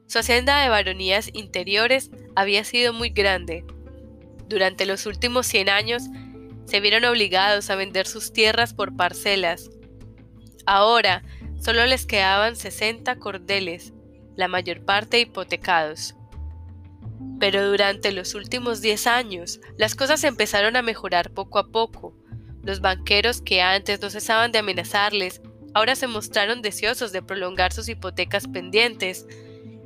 su 0.08 0.18
hacienda 0.18 0.60
de 0.60 0.70
baronías 0.70 1.30
interiores 1.34 2.10
había 2.34 2.64
sido 2.64 2.92
muy 2.92 3.10
grande. 3.10 3.64
Durante 4.48 4.86
los 4.86 5.06
últimos 5.06 5.46
100 5.46 5.68
años 5.68 6.02
se 6.64 6.80
vieron 6.80 7.04
obligados 7.04 7.70
a 7.70 7.76
vender 7.76 8.08
sus 8.08 8.32
tierras 8.32 8.74
por 8.74 8.96
parcelas. 8.96 9.70
Ahora 10.66 11.22
solo 11.60 11.86
les 11.86 12.06
quedaban 12.06 12.56
60 12.56 13.16
cordeles, 13.16 13.92
la 14.36 14.48
mayor 14.48 14.84
parte 14.84 15.20
hipotecados. 15.20 16.14
Pero 17.38 17.68
durante 17.68 18.12
los 18.12 18.34
últimos 18.34 18.80
10 18.80 19.06
años 19.06 19.60
las 19.76 19.94
cosas 19.94 20.24
empezaron 20.24 20.76
a 20.76 20.82
mejorar 20.82 21.30
poco 21.30 21.58
a 21.58 21.68
poco. 21.68 22.14
Los 22.62 22.80
banqueros 22.80 23.40
que 23.40 23.62
antes 23.62 24.00
no 24.00 24.10
cesaban 24.10 24.52
de 24.52 24.58
amenazarles, 24.58 25.40
ahora 25.74 25.96
se 25.96 26.06
mostraron 26.06 26.62
deseosos 26.62 27.12
de 27.12 27.22
prolongar 27.22 27.72
sus 27.72 27.88
hipotecas 27.88 28.48
pendientes, 28.48 29.26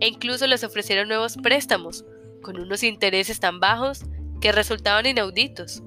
e 0.01 0.09
incluso 0.09 0.47
les 0.47 0.65
ofrecieron 0.65 1.09
nuevos 1.09 1.37
préstamos, 1.37 2.05
con 2.43 2.59
unos 2.59 2.83
intereses 2.83 3.39
tan 3.41 3.61
bajos 3.61 4.05
que 4.41 4.53
resultaban 4.53 5.07
inauditos. 5.07 5.83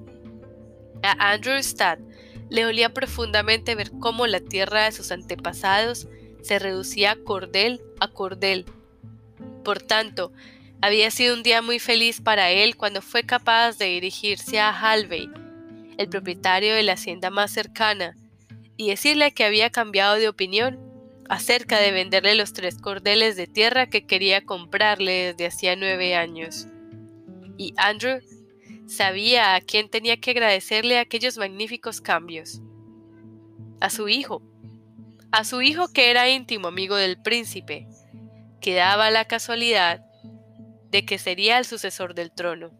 A 1.02 1.32
Andrew 1.32 1.62
Stadd 1.62 2.00
le 2.50 2.66
olía 2.66 2.92
profundamente 2.92 3.74
ver 3.74 3.90
cómo 4.00 4.26
la 4.26 4.40
tierra 4.40 4.84
de 4.84 4.92
sus 4.92 5.12
antepasados 5.12 6.08
se 6.42 6.58
reducía 6.58 7.16
cordel 7.24 7.80
a 8.00 8.08
cordel. 8.08 8.66
Por 9.64 9.82
tanto, 9.82 10.32
había 10.80 11.10
sido 11.10 11.34
un 11.34 11.42
día 11.42 11.60
muy 11.60 11.78
feliz 11.78 12.20
para 12.20 12.50
él 12.50 12.76
cuando 12.76 13.02
fue 13.02 13.24
capaz 13.24 13.78
de 13.78 13.86
dirigirse 13.86 14.60
a 14.60 14.70
Halvey, 14.70 15.28
el 15.98 16.08
propietario 16.08 16.74
de 16.74 16.84
la 16.84 16.92
hacienda 16.92 17.30
más 17.30 17.50
cercana, 17.50 18.16
y 18.76 18.88
decirle 18.90 19.32
que 19.32 19.44
había 19.44 19.70
cambiado 19.70 20.14
de 20.14 20.28
opinión 20.28 20.78
acerca 21.28 21.80
de 21.80 21.90
venderle 21.90 22.34
los 22.36 22.52
tres 22.52 22.78
cordeles 22.78 23.36
de 23.36 23.46
tierra 23.46 23.88
que 23.88 24.06
quería 24.06 24.44
comprarle 24.44 25.32
desde 25.32 25.46
hacía 25.46 25.76
nueve 25.76 26.14
años. 26.14 26.68
Y 27.58 27.74
Andrew 27.76 28.20
sabía 28.88 29.54
a 29.54 29.60
quién 29.60 29.90
tenía 29.90 30.18
que 30.18 30.30
agradecerle 30.30 30.98
aquellos 30.98 31.36
magníficos 31.36 32.00
cambios. 32.00 32.62
A 33.80 33.90
su 33.90 34.08
hijo. 34.08 34.42
A 35.30 35.44
su 35.44 35.60
hijo 35.60 35.92
que 35.92 36.10
era 36.10 36.28
íntimo 36.30 36.68
amigo 36.68 36.96
del 36.96 37.20
príncipe, 37.20 37.86
que 38.60 38.74
daba 38.74 39.10
la 39.10 39.26
casualidad 39.26 40.04
de 40.90 41.04
que 41.04 41.18
sería 41.18 41.58
el 41.58 41.66
sucesor 41.66 42.14
del 42.14 42.32
trono. 42.32 42.70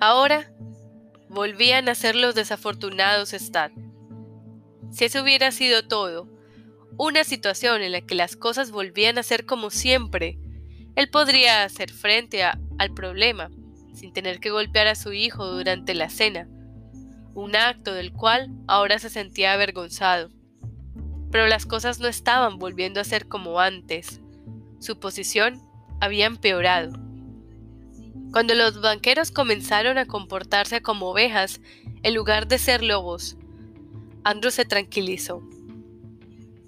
Ahora 0.00 0.50
volvían 1.28 1.88
a 1.88 1.94
ser 1.94 2.16
los 2.16 2.34
desafortunados 2.34 3.34
Stad. 3.34 3.70
Si 4.90 5.04
eso 5.04 5.22
hubiera 5.22 5.52
sido 5.52 5.86
todo, 5.86 6.26
una 6.96 7.24
situación 7.24 7.82
en 7.82 7.92
la 7.92 8.00
que 8.00 8.14
las 8.14 8.36
cosas 8.36 8.70
volvían 8.70 9.18
a 9.18 9.22
ser 9.22 9.44
como 9.44 9.70
siempre, 9.70 10.38
él 10.96 11.10
podría 11.10 11.64
hacer 11.64 11.90
frente 11.90 12.42
al 12.44 12.94
problema 12.94 13.50
sin 13.92 14.12
tener 14.12 14.40
que 14.40 14.50
golpear 14.50 14.86
a 14.86 14.94
su 14.94 15.12
hijo 15.12 15.46
durante 15.46 15.94
la 15.94 16.08
cena, 16.08 16.48
un 17.34 17.56
acto 17.56 17.94
del 17.94 18.12
cual 18.12 18.50
ahora 18.66 18.98
se 18.98 19.10
sentía 19.10 19.52
avergonzado. 19.52 20.30
Pero 21.30 21.46
las 21.46 21.66
cosas 21.66 21.98
no 21.98 22.08
estaban 22.08 22.58
volviendo 22.58 23.00
a 23.00 23.04
ser 23.04 23.26
como 23.26 23.60
antes. 23.60 24.20
Su 24.80 24.98
posición 24.98 25.62
había 26.00 26.26
empeorado. 26.26 26.92
Cuando 28.32 28.54
los 28.54 28.80
banqueros 28.80 29.30
comenzaron 29.30 29.98
a 29.98 30.06
comportarse 30.06 30.82
como 30.82 31.10
ovejas 31.10 31.60
en 32.02 32.14
lugar 32.14 32.48
de 32.48 32.58
ser 32.58 32.82
lobos, 32.82 33.36
Andrew 34.24 34.50
se 34.50 34.64
tranquilizó. 34.64 35.42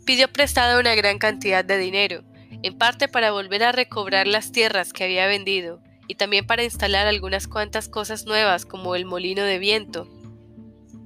Pidió 0.05 0.29
prestada 0.29 0.79
una 0.79 0.95
gran 0.95 1.19
cantidad 1.19 1.65
de 1.65 1.79
dinero, 1.79 2.25
en 2.63 2.77
parte 2.77 3.09
para 3.09 3.33
volver 3.33 3.65
a 3.65 3.73
recobrar 3.73 4.27
las 4.27 4.53
tierras 4.53 4.93
que 4.93 5.05
había 5.05 5.27
vendido 5.27 5.83
y 6.09 6.17
también 6.17 6.47
para 6.47 6.65
instalar 6.65 7.07
algunas 7.07 7.49
cuantas 7.49 7.89
cosas 7.89 8.27
nuevas 8.27 8.67
como 8.67 8.95
el 8.95 9.05
molino 9.05 9.43
de 9.43 9.59
viento. 9.59 10.09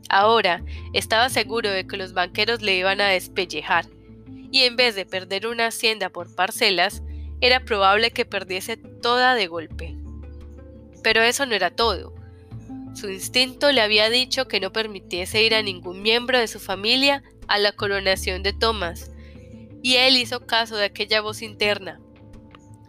Ahora 0.08 0.64
estaba 0.92 1.28
seguro 1.28 1.70
de 1.70 1.86
que 1.86 1.96
los 1.96 2.14
banqueros 2.14 2.62
le 2.62 2.76
iban 2.76 3.00
a 3.00 3.08
despellejar, 3.08 3.86
y 4.50 4.62
en 4.62 4.76
vez 4.76 4.94
de 4.94 5.04
perder 5.04 5.46
una 5.46 5.66
hacienda 5.66 6.08
por 6.08 6.34
parcelas, 6.34 7.02
era 7.40 7.64
probable 7.64 8.10
que 8.10 8.24
perdiese 8.24 8.76
toda 8.76 9.34
de 9.34 9.46
golpe. 9.46 9.96
Pero 11.02 11.22
eso 11.22 11.46
no 11.46 11.54
era 11.54 11.70
todo. 11.70 12.14
Su 12.94 13.10
instinto 13.10 13.70
le 13.70 13.80
había 13.80 14.10
dicho 14.10 14.48
que 14.48 14.60
no 14.60 14.72
permitiese 14.72 15.42
ir 15.42 15.54
a 15.54 15.62
ningún 15.62 16.02
miembro 16.02 16.38
de 16.38 16.48
su 16.48 16.58
familia 16.58 17.22
a 17.46 17.58
la 17.58 17.72
coronación 17.72 18.42
de 18.42 18.52
Thomas, 18.52 19.12
y 19.82 19.96
él 19.96 20.16
hizo 20.16 20.46
caso 20.46 20.76
de 20.76 20.86
aquella 20.86 21.20
voz 21.20 21.42
interna. 21.42 22.00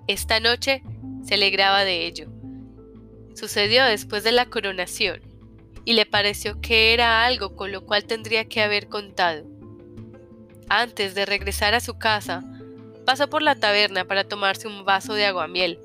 Esta 0.08 0.40
noche 0.40 0.82
se 1.26 1.36
alegraba 1.36 1.84
de 1.84 2.06
ello. 2.06 2.28
Sucedió 3.36 3.86
después 3.86 4.24
de 4.24 4.32
la 4.32 4.46
coronación, 4.46 5.22
y 5.86 5.94
le 5.94 6.06
pareció 6.06 6.60
que 6.62 6.94
era 6.94 7.26
algo 7.26 7.56
con 7.56 7.72
lo 7.72 7.86
cual 7.86 8.06
tendría 8.06 8.46
que 8.46 8.62
haber 8.62 8.88
contado. 8.88 9.46
Antes 10.70 11.16
de 11.16 11.26
regresar 11.26 11.74
a 11.74 11.80
su 11.80 11.98
casa, 11.98 12.44
pasó 13.06 13.28
por 13.30 13.42
la 13.42 13.56
taberna 13.56 14.06
para 14.06 14.24
tomarse 14.24 14.68
un 14.68 14.86
vaso 14.86 15.14
de 15.14 15.26
aguamiel. 15.26 15.80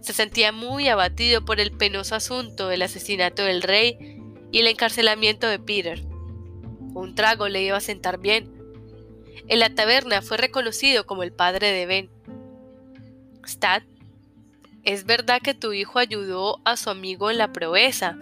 Se 0.00 0.12
sentía 0.12 0.50
muy 0.50 0.88
abatido 0.88 1.44
por 1.44 1.60
el 1.60 1.70
penoso 1.70 2.16
asunto 2.16 2.66
del 2.66 2.82
asesinato 2.82 3.44
del 3.44 3.62
rey 3.62 3.96
y 4.50 4.58
el 4.58 4.66
encarcelamiento 4.66 5.46
de 5.46 5.60
Peter. 5.60 6.02
Un 6.94 7.14
trago 7.14 7.48
le 7.48 7.62
iba 7.62 7.76
a 7.76 7.80
sentar 7.80 8.18
bien. 8.18 8.52
En 9.46 9.60
la 9.60 9.72
taberna 9.72 10.20
fue 10.20 10.36
reconocido 10.36 11.06
como 11.06 11.22
el 11.22 11.32
padre 11.32 11.70
de 11.70 11.86
Ben. 11.86 12.10
Stat, 13.46 13.84
¿es 14.84 15.04
verdad 15.04 15.40
que 15.42 15.54
tu 15.54 15.72
hijo 15.72 15.98
ayudó 15.98 16.60
a 16.64 16.76
su 16.76 16.90
amigo 16.90 17.30
en 17.30 17.38
la 17.38 17.52
proeza? 17.52 18.16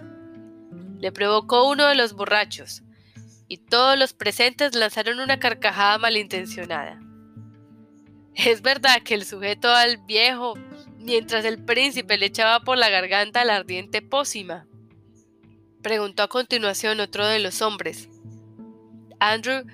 Le 0.99 1.13
provocó 1.13 1.69
uno 1.69 1.87
de 1.87 1.95
los 1.95 2.13
borrachos, 2.13 2.83
y 3.49 3.59
todos 3.59 3.99
los 3.99 4.13
presentes 4.13 4.75
lanzaron 4.75 5.21
una 5.21 5.39
carcajada 5.39 5.99
malintencionada. 5.99 7.01
Es 8.35 8.63
verdad 8.63 9.03
que 9.03 9.15
el 9.15 9.25
sujeto 9.25 9.71
al 9.71 9.99
viejo, 9.99 10.55
mientras 10.99 11.45
el 11.45 11.65
príncipe 11.65 12.17
le 12.17 12.27
echaba 12.27 12.61
por 12.61 12.79
la 12.79 12.89
garganta 12.89 13.45
la 13.45 13.57
ardiente 13.57 14.03
pócima. 14.03 14.67
Preguntó 15.83 16.23
a 16.23 16.29
continuación 16.29 17.01
otro 17.01 17.27
de 17.27 17.39
los 17.39 17.63
hombres. 17.63 18.09
Andrew 19.19 19.65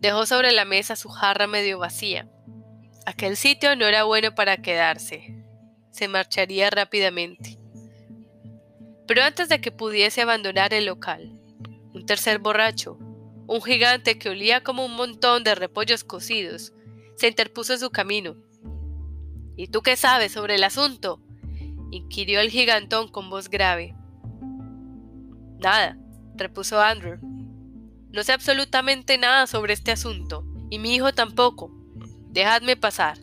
dejó 0.00 0.26
sobre 0.26 0.52
la 0.52 0.64
mesa 0.64 0.94
su 0.94 1.08
jarra 1.08 1.46
medio 1.46 1.78
vacía. 1.78 2.28
Aquel 3.06 3.36
sitio 3.36 3.74
no 3.74 3.86
era 3.86 4.04
bueno 4.04 4.34
para 4.34 4.58
quedarse. 4.58 5.37
Se 5.98 6.06
marcharía 6.06 6.70
rápidamente. 6.70 7.58
Pero 9.08 9.24
antes 9.24 9.48
de 9.48 9.60
que 9.60 9.72
pudiese 9.72 10.22
abandonar 10.22 10.72
el 10.72 10.86
local, 10.86 11.32
un 11.92 12.06
tercer 12.06 12.38
borracho, 12.38 12.96
un 13.48 13.60
gigante 13.60 14.16
que 14.16 14.28
olía 14.28 14.62
como 14.62 14.84
un 14.84 14.94
montón 14.94 15.42
de 15.42 15.56
repollos 15.56 16.04
cocidos, 16.04 16.72
se 17.16 17.26
interpuso 17.26 17.72
en 17.72 17.80
su 17.80 17.90
camino. 17.90 18.36
¿Y 19.56 19.66
tú 19.66 19.82
qué 19.82 19.96
sabes 19.96 20.30
sobre 20.30 20.54
el 20.54 20.62
asunto? 20.62 21.20
inquirió 21.90 22.38
el 22.38 22.50
gigantón 22.50 23.08
con 23.08 23.28
voz 23.28 23.50
grave. 23.50 23.96
Nada, 25.58 25.98
repuso 26.36 26.80
Andrew. 26.80 27.18
No 28.12 28.22
sé 28.22 28.30
absolutamente 28.30 29.18
nada 29.18 29.48
sobre 29.48 29.72
este 29.72 29.90
asunto, 29.90 30.44
y 30.70 30.78
mi 30.78 30.94
hijo 30.94 31.12
tampoco. 31.12 31.72
Dejadme 32.28 32.76
pasar. 32.76 33.18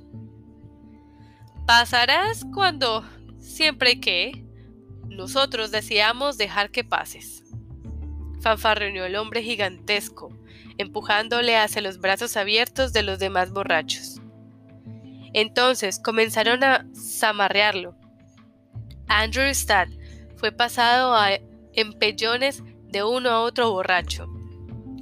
Pasarás 1.66 2.46
cuando, 2.54 3.04
siempre 3.40 4.00
que, 4.00 4.46
nosotros 5.08 5.72
deseamos 5.72 6.38
dejar 6.38 6.70
que 6.70 6.84
pases. 6.84 7.44
Fanfarroneó 8.42 9.06
el 9.06 9.16
hombre 9.16 9.42
gigantesco, 9.42 10.30
empujándole 10.78 11.58
hacia 11.58 11.82
los 11.82 12.00
brazos 12.00 12.38
abiertos 12.38 12.94
de 12.94 13.02
los 13.02 13.18
demás 13.18 13.52
borrachos. 13.52 14.22
Entonces 15.34 16.00
comenzaron 16.00 16.64
a 16.64 16.86
zamarrearlo. 16.96 17.96
Andrew 19.08 19.48
Stad 19.48 19.88
fue 20.36 20.52
pasado 20.52 21.16
a 21.16 21.32
empellones 21.74 22.64
de 22.90 23.04
uno 23.04 23.30
a 23.32 23.42
otro 23.42 23.72
borracho. 23.72 24.28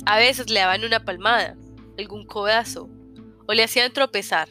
A 0.05 0.17
veces 0.17 0.49
le 0.49 0.61
daban 0.61 0.85
una 0.85 1.03
palmada, 1.03 1.57
algún 1.97 2.25
codazo, 2.25 2.89
o 3.47 3.53
le 3.53 3.63
hacían 3.63 3.91
tropezar. 3.91 4.47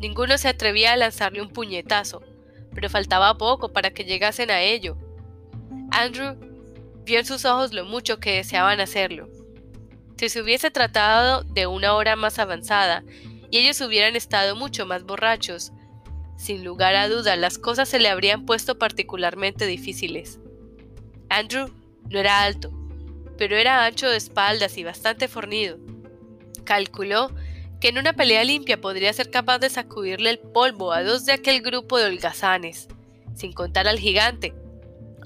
Ninguno 0.00 0.36
se 0.38 0.48
atrevía 0.48 0.92
a 0.92 0.96
lanzarle 0.96 1.40
un 1.40 1.48
puñetazo, 1.48 2.22
pero 2.74 2.90
faltaba 2.90 3.38
poco 3.38 3.72
para 3.72 3.90
que 3.90 4.04
llegasen 4.04 4.50
a 4.50 4.60
ello. 4.60 4.96
Andrew 5.90 6.36
vio 7.04 7.18
en 7.18 7.24
sus 7.24 7.44
ojos 7.44 7.72
lo 7.72 7.84
mucho 7.84 8.20
que 8.20 8.36
deseaban 8.36 8.80
hacerlo. 8.80 9.28
Si 10.18 10.28
se 10.28 10.42
hubiese 10.42 10.70
tratado 10.70 11.44
de 11.44 11.66
una 11.66 11.94
hora 11.94 12.16
más 12.16 12.38
avanzada 12.38 13.04
y 13.50 13.58
ellos 13.58 13.80
hubieran 13.80 14.16
estado 14.16 14.56
mucho 14.56 14.86
más 14.86 15.04
borrachos, 15.04 15.72
sin 16.36 16.64
lugar 16.64 16.94
a 16.94 17.08
duda 17.08 17.36
las 17.36 17.58
cosas 17.58 17.88
se 17.88 17.98
le 17.98 18.08
habrían 18.08 18.44
puesto 18.44 18.78
particularmente 18.78 19.66
difíciles. 19.66 20.38
Andrew 21.28 21.70
no 22.10 22.18
era 22.18 22.42
alto, 22.42 22.70
pero 23.38 23.56
era 23.56 23.84
ancho 23.84 24.08
de 24.08 24.16
espaldas 24.16 24.76
y 24.76 24.84
bastante 24.84 25.28
fornido. 25.28 25.78
Calculó 26.64 27.30
en 27.88 27.98
una 27.98 28.12
pelea 28.12 28.42
limpia 28.44 28.80
podría 28.80 29.12
ser 29.12 29.30
capaz 29.30 29.58
de 29.58 29.70
sacudirle 29.70 30.30
el 30.30 30.38
polvo 30.38 30.92
a 30.92 31.02
dos 31.02 31.24
de 31.24 31.32
aquel 31.32 31.62
grupo 31.62 31.98
de 31.98 32.06
holgazanes, 32.06 32.88
sin 33.34 33.52
contar 33.52 33.86
al 33.86 33.98
gigante, 33.98 34.54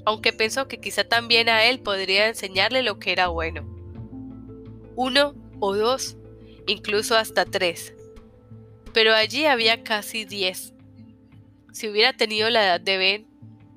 aunque 0.04 0.32
pensó 0.32 0.68
que 0.68 0.80
quizá 0.80 1.04
también 1.04 1.48
a 1.48 1.64
él 1.64 1.80
podría 1.80 2.28
enseñarle 2.28 2.82
lo 2.82 2.98
que 2.98 3.12
era 3.12 3.28
bueno. 3.28 3.62
Uno 4.96 5.34
o 5.61 5.74
dos, 5.74 6.16
incluso 6.66 7.16
hasta 7.16 7.44
tres. 7.44 7.94
Pero 8.92 9.14
allí 9.14 9.46
había 9.46 9.82
casi 9.82 10.24
diez. 10.24 10.74
Si 11.72 11.88
hubiera 11.88 12.12
tenido 12.12 12.50
la 12.50 12.64
edad 12.64 12.80
de 12.80 12.98
Ben, 12.98 13.26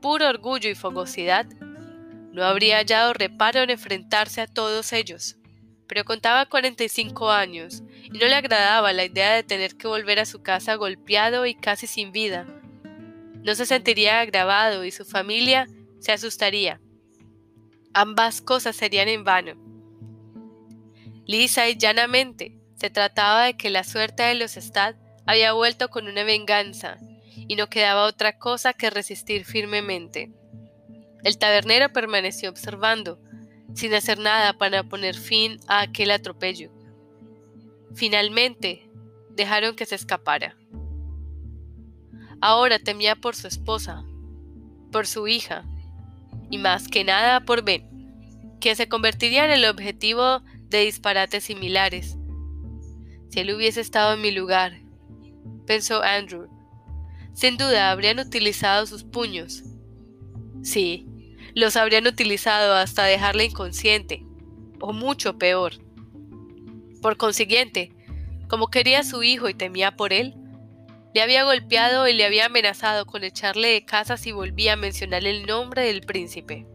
puro 0.01 0.27
orgullo 0.27 0.69
y 0.69 0.75
fogosidad, 0.75 1.45
no 2.31 2.43
habría 2.43 2.77
hallado 2.77 3.13
reparo 3.13 3.61
en 3.61 3.69
enfrentarse 3.69 4.41
a 4.41 4.47
todos 4.47 4.91
ellos, 4.91 5.37
pero 5.93 6.05
contaba 6.05 6.47
45 6.47 7.29
años 7.29 7.83
y 8.03 8.17
no 8.17 8.25
le 8.25 8.33
agradaba 8.33 8.93
la 8.93 9.05
idea 9.05 9.35
de 9.35 9.43
tener 9.43 9.77
que 9.77 9.87
volver 9.87 10.19
a 10.19 10.25
su 10.25 10.41
casa 10.41 10.73
golpeado 10.73 11.45
y 11.45 11.53
casi 11.53 11.85
sin 11.85 12.11
vida. 12.11 12.47
No 13.43 13.53
se 13.53 13.67
sentiría 13.67 14.19
agravado 14.19 14.85
y 14.85 14.89
su 14.89 15.05
familia 15.05 15.67
se 15.99 16.11
asustaría. 16.11 16.81
Ambas 17.93 18.41
cosas 18.41 18.75
serían 18.75 19.07
en 19.07 19.23
vano. 19.23 19.53
Lisa 21.27 21.69
y 21.69 21.77
llanamente 21.77 22.57
se 22.75 22.89
trataba 22.89 23.43
de 23.43 23.55
que 23.55 23.69
la 23.69 23.83
suerte 23.83 24.23
de 24.23 24.33
los 24.33 24.57
Stad 24.57 24.95
había 25.27 25.53
vuelto 25.53 25.89
con 25.89 26.07
una 26.07 26.23
venganza 26.23 26.97
y 27.35 27.55
no 27.55 27.69
quedaba 27.69 28.05
otra 28.05 28.39
cosa 28.39 28.73
que 28.73 28.89
resistir 28.89 29.45
firmemente. 29.45 30.31
El 31.23 31.37
tabernero 31.37 31.93
permaneció 31.93 32.49
observando, 32.49 33.19
sin 33.73 33.93
hacer 33.93 34.19
nada 34.19 34.53
para 34.53 34.83
poner 34.83 35.15
fin 35.15 35.59
a 35.67 35.81
aquel 35.81 36.11
atropello. 36.11 36.71
Finalmente, 37.95 38.89
dejaron 39.31 39.75
que 39.75 39.85
se 39.85 39.95
escapara. 39.95 40.55
Ahora 42.41 42.79
temía 42.79 43.15
por 43.15 43.35
su 43.35 43.47
esposa, 43.47 44.03
por 44.91 45.07
su 45.07 45.27
hija, 45.27 45.65
y 46.49 46.57
más 46.57 46.87
que 46.87 47.03
nada 47.03 47.45
por 47.45 47.63
Ben, 47.63 48.57
que 48.59 48.75
se 48.75 48.87
convertiría 48.87 49.45
en 49.45 49.51
el 49.51 49.65
objetivo 49.65 50.41
de 50.69 50.85
disparates 50.85 51.45
similares. 51.45 52.17
Si 53.29 53.39
él 53.39 53.53
hubiese 53.53 53.81
estado 53.81 54.13
en 54.13 54.21
mi 54.21 54.31
lugar, 54.31 54.79
pensó 55.65 56.03
Andrew, 56.03 56.47
sin 57.33 57.57
duda 57.57 57.91
habrían 57.91 58.19
utilizado 58.19 58.85
sus 58.85 59.03
puños. 59.03 59.63
Sí, 60.61 61.07
los 61.55 61.75
habrían 61.75 62.07
utilizado 62.07 62.73
hasta 62.73 63.05
dejarle 63.05 63.45
inconsciente, 63.45 64.25
o 64.79 64.93
mucho 64.93 65.37
peor. 65.37 65.73
Por 67.01 67.17
consiguiente, 67.17 67.91
como 68.47 68.67
quería 68.67 68.99
a 68.99 69.03
su 69.03 69.23
hijo 69.23 69.49
y 69.49 69.53
temía 69.53 69.95
por 69.95 70.13
él, 70.13 70.35
le 71.13 71.21
había 71.21 71.43
golpeado 71.43 72.07
y 72.07 72.13
le 72.13 72.25
había 72.25 72.47
amenazado 72.47 73.05
con 73.05 73.23
echarle 73.23 73.69
de 73.69 73.85
casa 73.85 74.17
si 74.17 74.31
volvía 74.31 74.73
a 74.73 74.77
mencionar 74.77 75.25
el 75.25 75.45
nombre 75.45 75.83
del 75.83 76.01
príncipe. 76.01 76.65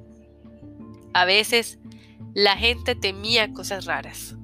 A 1.12 1.24
veces 1.24 1.79
La 2.35 2.57
gente 2.57 2.95
temía 2.95 3.53
cosas 3.53 3.87
raras. 3.87 4.37